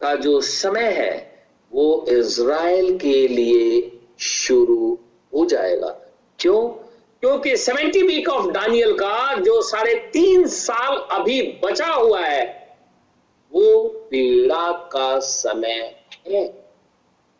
का 0.00 0.14
जो 0.14 0.40
समय 0.40 0.90
है, 0.92 1.46
वो 1.72 2.06
इज़राइल 2.08 2.98
के 2.98 3.28
लिए 3.28 3.98
शुरू 4.20 4.98
हो 5.34 5.44
जाएगा। 5.46 6.00
क्यों? 6.38 6.89
क्योंकि 7.20 7.56
सेवेंटी 7.56 8.02
वीक 8.02 8.28
ऑफ़ 8.28 8.50
डानियल 8.50 8.92
का 8.92 9.34
जो 9.34 9.62
साढ़े 9.62 9.94
तीन 9.94 10.46
साल 10.46 10.96
अभी 10.96 11.42
बचा 11.64 11.86
हुआ 11.86 12.20
है, 12.20 12.76
वो 13.52 13.88
पीड़ा 13.88 14.72
का 14.72 15.18
समय 15.18 15.96
है। 16.28 16.64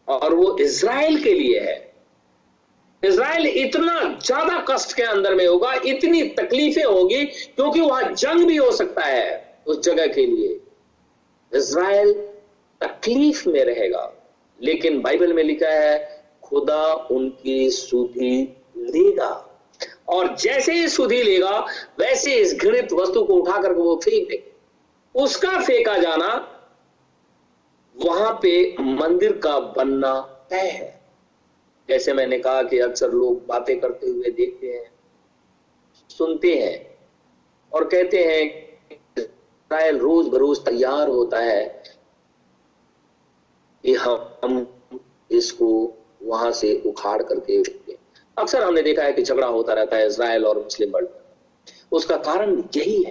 और 0.08 0.34
वो 0.34 0.58
इज़राइल 0.58 1.22
के 1.22 1.34
लिए 1.34 1.60
है। 1.60 1.92
इज़राइल 3.04 3.46
इतना 3.46 4.18
ज़्यादा 4.24 4.64
कष्ट 4.70 4.96
के 4.96 5.02
अंदर 5.02 5.34
में 5.34 5.46
होगा, 5.46 5.74
इतनी 5.74 6.22
तकलीफें 6.22 6.84
होगी, 6.84 7.24
क्योंकि 7.24 7.80
वहाँ 7.80 8.02
जंग 8.02 8.46
भी 8.46 8.56
हो 8.56 8.72
सकता 8.72 9.02
है 9.02 9.58
उस 9.66 9.80
जगह 9.80 10.06
के 10.06 10.26
लिए। 10.26 10.60
इज़राइल 11.54 12.12
तकलीफ़ 12.80 13.48
में 13.48 13.64
रहेगा। 13.64 14.12
लेकिन 14.62 15.00
बाइबल 15.00 15.32
में 15.32 15.42
लिखा 15.42 15.68
है, 15.68 16.24
खुदा 16.42 16.92
उनकी 16.92 17.70
सुधि 17.70 18.56
लेगा। 18.76 19.49
और 20.10 20.34
जैसे 20.36 20.72
ही 20.72 20.88
सुधि 20.88 21.22
लेगा, 21.22 21.58
वैसे 22.00 22.34
इस 22.34 22.54
घृणित 22.54 22.92
वस्तु 22.92 23.24
को 23.24 23.34
उठा 23.34 23.60
करके 23.62 23.80
वो 23.80 23.96
फेंक 24.04 24.28
दे 24.28 24.42
उसका 25.14 25.60
फेंका 25.60 25.96
जाना, 25.98 26.28
वहाँ 27.96 28.32
पे 28.42 28.76
मंदिर 28.80 29.36
का 29.38 29.58
बनना 29.76 30.20
तय 30.50 30.68
है। 30.68 30.98
जैसे 31.88 32.12
मैंने 32.12 32.38
कहा 32.38 32.62
कि 32.62 32.78
अक्सर 32.80 33.10
लोग 33.10 33.46
बातें 33.46 33.78
करते 33.80 34.06
हुए 34.06 34.30
देखते 34.30 34.66
हैं, 34.66 34.90
सुनते 36.10 36.54
हैं 36.54 36.98
और 37.72 37.84
कहते 37.88 38.24
हैं 38.24 38.42
इसराइल 39.18 39.98
रोज 39.98 40.28
बरोज 40.28 40.58
तैयार 40.64 41.08
होता 41.08 41.38
है 41.40 41.64
कि 43.84 43.94
हम 43.94 44.66
इसको 45.30 45.68
वहाँ 46.22 46.50
से 46.52 46.74
उखाड़ 46.86 47.22
करके 47.22 47.62
अक्सर 48.40 48.62
हमने 48.62 48.82
देखा 48.82 49.02
है 49.02 49.12
कि 49.12 49.22
झगड़ा 49.22 49.46
होता 49.46 49.72
रहता 49.72 49.96
है 49.96 50.06
इसराइल 50.06 50.44
और 50.46 50.58
मुस्लिम 50.58 50.90
वर्ल्ड 50.90 51.08
उसका 51.92 52.16
कारण 52.18 52.62
यही 52.76 53.02
है, 53.02 53.10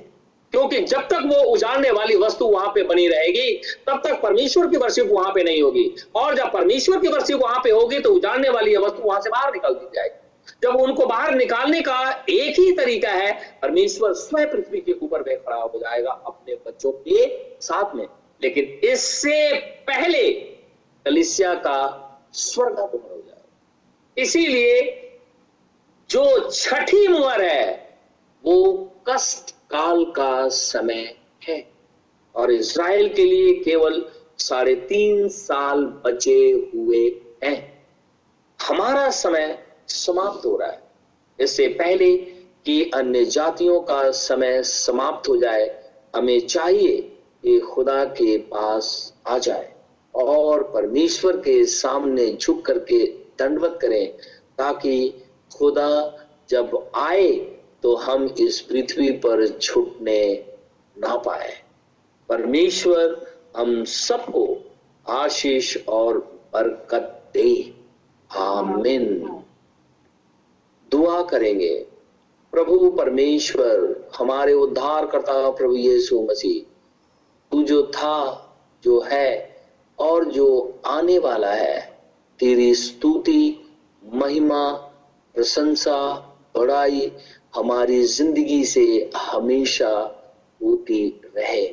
क्योंकि 0.54 0.80
जब 0.82 1.08
तक 1.08 1.24
वो 1.26 1.42
उजाड़ने 1.52 1.90
वाली 1.92 2.16
वस्तु 2.18 2.46
वहाँ 2.46 2.68
पे 2.76 2.84
बनी 2.84 3.08
रहेगी, 3.08 3.52
तब 3.88 4.02
तक 4.06 4.22
परमेश्वर 4.22 4.68
की 4.68 4.78
वर्षिप 4.78 5.10
वहाँ 5.12 5.32
पे 5.34 5.44
नहीं 5.44 5.62
होगी। 5.62 5.92
और 6.16 6.36
जब 6.36 6.52
परमेश्वर 6.54 7.00
की 7.00 7.08
वर्षिप 7.08 7.40
वहाँ 7.42 7.60
पे 7.64 7.72
होगी 7.72 8.00
तो 8.00 8.14
उजाड़ने 8.14 8.50
वाली 8.50 8.76
वस्तु 8.78 9.02
वहाँ 9.04 9.22
से 9.22 9.30
बाहर 9.30 9.54
निकल 9.54 9.74
दी 9.74 9.90
जाएगी। 9.96 10.16
जब 10.64 10.76
उनको 10.76 11.06
बाहर 11.06 11.36
निकालने 11.36 11.82
का 11.82 12.26
एक 12.30 12.60
ही 12.60 12.72
तरीका 12.72 13.10
है, 13.10 13.32
परमेश्वर 13.62 14.14
स्वयं 14.14 14.48
पृथ्वी 14.52 14.80
के 14.82 14.94
ऊपर 15.02 15.24
में 15.28 15.38
खड़ा 15.38 15.58
हो 15.58 15.80
जाएगा 15.80 16.12
अपने 16.12 16.56
बच्चों 16.66 16.92
के 16.92 17.28
साथ 17.62 17.96
में। 17.96 18.06
लेकिन 18.42 18.80
इससे 18.84 19.54
पहले 19.88 20.30
कलिसिया 21.06 21.54
का 21.56 21.78
स्वर्ग 22.34 22.80
हो 22.80 22.90
जाएगा। 22.96 24.22
इसीलिए 24.22 24.82
जो 26.10 26.49
छठी 26.49 27.07
मुहर 27.07 27.41
है, 27.41 27.97
वो 28.45 28.74
कष्ट 29.10 29.51
काल 29.51 30.03
का 30.05 30.47
समय 30.47 31.18
है। 31.47 31.72
और 32.36 32.51
इसराइल 32.51 33.14
के 33.14 33.26
लिए 33.26 33.53
केवल 33.53 34.05
साढ़े 34.38 34.76
तीन 34.76 35.28
साल 35.28 35.86
बचे 35.86 36.70
हुए 36.76 37.22
हैं। 37.43 37.88
हमारा 38.62 39.10
समय 39.10 39.64
समाप्त 39.88 40.45
हो 40.45 40.57
रहा 40.57 40.70
है। 40.70 40.84
इससे 41.39 41.68
पहले 41.68 42.18
कि 42.66 42.91
अन्य 42.93 43.26
जातियों 43.26 43.82
का 43.82 44.12
समय 44.12 44.64
समाप्त 44.64 45.30
हो 45.30 45.38
जाए, 45.38 45.91
हमें 46.16 46.47
चाहिए 46.47 47.01
कि 47.43 47.60
खुदा 47.60 48.05
के 48.05 48.38
पास 48.38 49.14
आ 49.28 49.38
जाए 49.38 49.74
और 50.16 50.64
परमेश्वर 50.64 51.38
के 51.38 51.66
सामने 51.66 52.38
झुक 52.41 52.66
करके 52.66 53.05
दंडवत 53.07 53.80
करें, 53.82 54.14
ताकि 54.57 55.24
खुदा 55.56 56.26
जब 56.50 56.91
आए 56.95 57.34
तो 57.84 57.95
हम 57.95 58.36
इस 58.39 58.62
पृथ्वी 58.62 59.12
पर 59.12 59.47
छुटने 59.47 60.45
ना 60.97 61.18
पाए। 61.18 61.54
परमेश्वर 62.30 63.28
हम 63.58 63.84
सबको 63.84 64.72
आशीष 65.08 65.78
और 65.88 66.18
बरकत 66.54 67.32
दे। 67.34 67.74
आमिन। 68.38 69.26
दुआ 70.91 71.24
करेंगे। 71.24 71.88
प्रभु 72.52 72.91
परमेश्वर, 72.91 73.95
हमारे 74.18 74.54
उद्धार 74.54 75.06
करता 75.06 75.50
प्रभु 75.50 75.76
यीशु 75.76 76.22
मसीह, 76.22 76.76
तू 77.52 77.64
जो 77.64 77.84
था, 77.84 78.45
जो 78.84 79.02
है 79.02 79.56
और 80.00 80.26
जो 80.26 80.80
आने 80.86 81.20
वाला 81.20 81.54
है, 81.54 82.02
तेरी 82.39 82.76
स्तुति, 82.76 83.74
महिमा 84.14 84.89
प्रशंसा 85.36 86.14
बड़ाई 86.58 87.12
हमारी 87.56 88.04
ज़िंदगी 88.04 88.66
से 88.66 89.10
हमेशा 89.16 89.90
होती 90.64 91.22
रहे। 91.38 91.66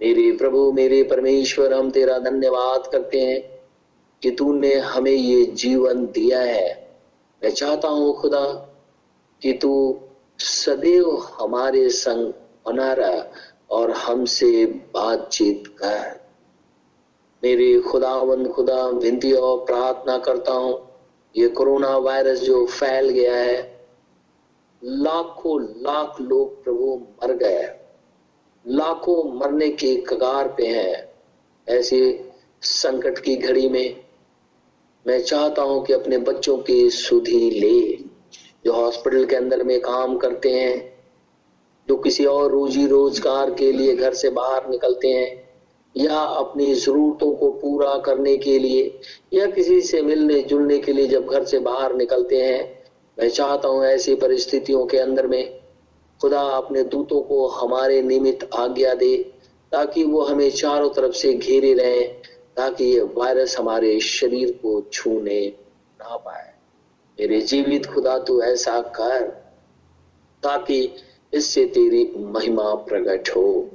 मेरे 0.00 0.32
प्रभु, 0.32 0.72
मेरे 0.72 1.02
परमेश्वर, 1.02 1.72
हम 1.72 1.90
तेरा 1.90 2.18
धन्यवाद 2.18 2.86
करते 2.86 3.20
हैं 3.20 3.40
कि 4.22 4.30
तूने 4.30 4.74
हमें 4.74 5.12
ये 5.12 5.44
जीवन 5.44 6.06
दिया 6.06 6.40
है। 6.40 6.98
मैं 7.42 7.50
चाहता 7.50 7.88
हूँ 7.88 8.20
खुदा 8.20 8.44
कि 9.42 9.52
तू 9.52 10.00
सदैव 10.38 11.26
हमारे 11.40 11.88
संग 11.90 12.32
बना 12.66 12.92
रहा 12.92 13.24
और 13.70 13.90
हमसे 13.90 14.66
बातचीत 14.66 15.66
कर। 15.66 16.20
मेरे 17.42 17.80
खुदावंद 17.80 18.48
खुदा, 18.48 18.86
विनती 18.86 19.32
और 19.32 19.58
प्रार्थना 19.58 20.18
करता 20.18 20.52
हूँ 20.52 20.87
ये 21.38 21.48
कोरोना 21.48 21.96
वायरस 21.96 22.40
जो 22.40 22.66
फैल 22.66 23.08
गया 23.08 23.34
है, 23.36 23.86
लाखों 24.84 25.60
लाख 25.62 26.20
लोग 26.20 26.64
प्रभु 26.64 27.06
मर 27.22 27.32
गए 27.32 27.78
लाखों 28.64 29.22
मरने 29.40 29.68
के 29.68 29.94
कगार 29.96 30.48
पे 30.48 30.66
हैं। 30.66 31.14
ऐसे 31.68 32.30
संकट 32.62 33.18
की 33.18 33.36
घड़ी 33.36 33.68
में 33.68 34.04
मैं 35.06 35.22
चाहता 35.22 35.62
हूँ 35.62 35.84
कि 35.84 35.92
अपने 35.92 36.18
बच्चों 36.18 36.58
की 36.58 36.90
सुधी 36.90 37.50
ले, 37.50 37.92
जो 38.64 38.72
हॉस्पिटल 38.72 39.24
के 39.24 39.36
अंदर 39.36 39.62
में 39.64 39.80
काम 39.80 40.16
करते 40.18 40.50
हैं, 40.50 40.98
जो 41.88 41.96
किसी 41.96 42.24
और 42.24 42.50
रोजी 42.50 42.86
रोज़गार 42.86 43.54
के 43.54 43.72
लिए 43.72 43.96
घर 43.96 44.14
से 44.14 44.30
बाहर 44.30 44.68
निकलते 44.68 45.08
हैं 45.08 45.47
या 45.96 46.18
अपनी 46.18 46.74
जरूरतों 46.74 47.32
को 47.34 47.50
पूरा 47.50 47.98
करने 47.98 48.36
के 48.36 48.58
लिए, 48.58 49.00
या 49.32 49.46
किसी 49.46 49.80
से 49.80 50.02
मिलने 50.02 50.42
जुलने 50.42 50.78
के 50.78 50.92
लिए 50.92 51.06
जब 51.06 51.26
घर 51.26 51.44
से 51.44 51.58
बाहर 51.58 51.94
निकलते 51.94 52.36
हैं, 52.36 52.84
मैं 53.18 53.28
चाहता 53.28 53.68
हूँ 53.68 53.84
ऐसी 53.84 54.14
परिस्थितियों 54.14 54.86
के 54.86 54.98
अंदर 54.98 55.26
में 55.26 55.60
खुदा 56.22 56.40
अपने 56.40 56.82
दूतों 56.82 57.20
को 57.20 57.46
हमारे 57.46 58.02
निमित्त 58.02 58.50
आज्ञा 58.54 58.94
दे, 58.94 59.16
ताकि 59.72 60.04
वो 60.04 60.22
हमें 60.22 60.50
चारों 60.50 60.90
तरफ़ 60.90 61.12
से 61.12 61.34
घेरे 61.34 61.74
रहे, 61.74 62.02
ताकि 62.56 62.84
ये 62.84 63.00
वायरस 63.00 63.58
हमारे 63.58 64.00
शरीर 64.00 64.52
को 64.52 64.80
छूने 64.92 65.52
ना 66.00 66.16
पाए। 66.16 66.54
मेरे 67.20 67.40
जीवित 67.40 67.86
खुदा, 67.86 68.18
तू 68.18 68.42
ऐसा 68.42 68.80
कर, 68.80 69.24
ताकि 70.42 70.90
इससे 71.32 71.64
तेरी 71.64 72.12
महिमा 72.18 72.74
प्रकट 72.74 73.28
हो। 73.36 73.70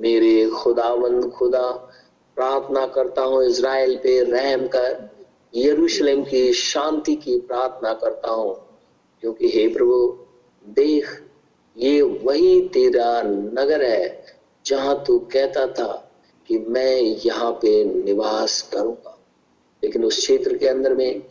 मेरे 0.00 0.46
खुदावंद 0.46 1.30
खुदा, 1.30 1.70
प्रार्थना 2.36 2.86
करता 2.86 3.22
हूँ 3.22 3.44
इज़राइल 3.44 3.96
पे 3.96 4.20
रहम 4.22 4.66
कर, 4.66 5.10
यरूशलेम 5.54 6.24
की 6.24 6.52
शांति 6.52 7.14
की 7.14 7.40
प्रार्थना 7.40 7.92
करता 7.92 8.30
हूँ। 8.30 8.56
क्योंकि 9.20 9.48
हे 9.48 9.68
प्रभु, 9.68 10.18
देख, 10.66 11.22
ये 11.76 12.02
वही 12.02 12.68
तेरा 12.68 13.22
नगर 13.26 13.82
है 13.82 14.24
जहाँ 14.66 15.04
तू 15.06 15.18
कहता 15.18 15.66
था 15.66 16.10
कि 16.48 16.58
मैं 16.58 16.96
यहाँ 17.00 17.52
पे 17.52 17.84
निवास 17.84 18.70
करूँगा। 18.72 19.18
लेकिन 19.84 20.04
उस 20.04 20.16
क्षेत्र 20.16 20.56
के 20.56 20.68
अंदर 20.68 20.94
में 20.94 21.22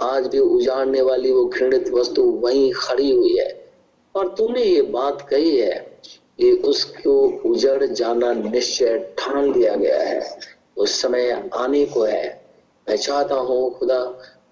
आज 0.00 0.26
भी 0.26 0.38
उजाड़ने 0.38 1.00
वाली 1.00 1.32
वो 1.32 1.44
घृणित 1.44 1.90
वस्तु 1.90 2.22
वहीं 2.22 2.72
खड़ी 2.72 3.10
हुई 3.10 3.36
है। 3.38 3.72
और 4.14 4.28
तूने 4.28 4.64
ये 4.64 4.82
बात 4.82 5.28
कही 5.30 5.56
है 5.56 6.00
कि 6.38 6.52
उसको 6.52 7.42
उजड़ 7.50 7.86
जाना 7.86 8.32
निश्चय 8.32 9.14
ठान 9.18 9.52
लिया 9.52 9.74
गया 9.74 10.02
है। 10.02 10.38
उस 10.76 11.02
समय 11.02 11.50
आने 11.54 11.84
को 11.84 12.02
है। 12.02 12.44
मैं 12.88 12.96
चाहता 12.96 13.34
हूँ 13.34 13.78
खुदा, 13.78 14.04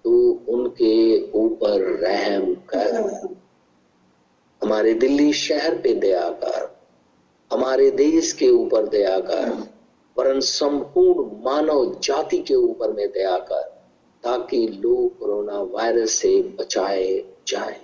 तू 0.03 0.41
उनके 0.49 1.23
ऊपर 1.31 1.81
रहम 1.81 2.55
कर। 2.55 2.93
हमारे 4.63 4.93
दिल्ली 4.93 5.33
शहर 5.33 5.77
पे 5.77 5.93
दया 5.93 6.29
कर। 6.29 6.77
हमारे 7.51 7.91
देश 7.91 8.33
के 8.33 8.49
ऊपर 8.49 8.87
दया 8.87 9.19
कर। 9.19 9.67
वरन 10.17 10.39
संपूर्ण 10.39 11.45
मानव 11.45 11.99
जाति 12.03 12.37
के 12.37 12.55
ऊपर 12.55 12.91
में 12.91 13.11
दया 13.11 13.37
कर, 13.37 13.81
ताकि 14.23 14.67
लोग 14.67 15.19
कोरोना 15.19 15.61
वायरस 15.61 16.11
से 16.11 16.41
बचाए 16.41 17.23
जाए। 17.47 17.81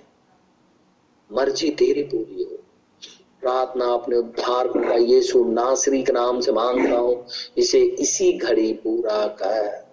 मर्ज़ी 1.32 1.70
तेरी 1.70 2.02
पूरी 2.02 2.42
हो। 2.42 2.63
प्रार्थना 3.44 3.84
अपने 3.84 4.16
उद्धार 4.16 4.68
का 4.68 4.94
यीशु 4.94 5.44
नासरी 5.44 6.02
के 6.02 6.12
नाम 6.12 6.40
से 6.40 6.52
माँगता 6.52 6.96
हूँ, 6.96 7.26
इसे 7.58 7.78
इसी 7.78 8.32
घड़ी 8.32 8.72
पूरा 8.72 9.26
कर। 9.26 9.84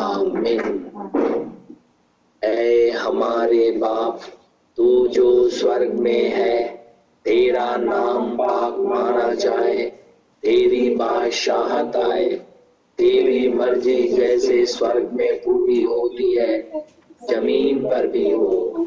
आमीन। 0.00 0.90
ऐ 2.44 2.90
हमारे 2.90 3.70
बाप, 3.70 4.20
तू 4.76 5.08
जो 5.08 5.48
स्वर्ग 5.48 5.92
में 5.92 6.28
है, 6.30 6.68
तेरा 7.24 7.76
नाम 7.76 8.36
पाक 8.36 8.76
माना 8.78 9.34
जाए। 9.34 9.92
तेरी 10.42 10.94
बादशाहत 10.94 11.96
आए। 11.96 12.28
तेरी 12.98 13.48
मर्ज़ी 13.48 14.08
जैसे 14.08 14.66
स्वर्ग 14.66 15.10
में 15.12 15.42
पूरी 15.42 15.82
होती 15.82 16.36
है, 16.36 16.84
ज़मीन 17.30 17.78
पर 17.78 18.06
भी 18.06 18.30
हो। 18.30 18.86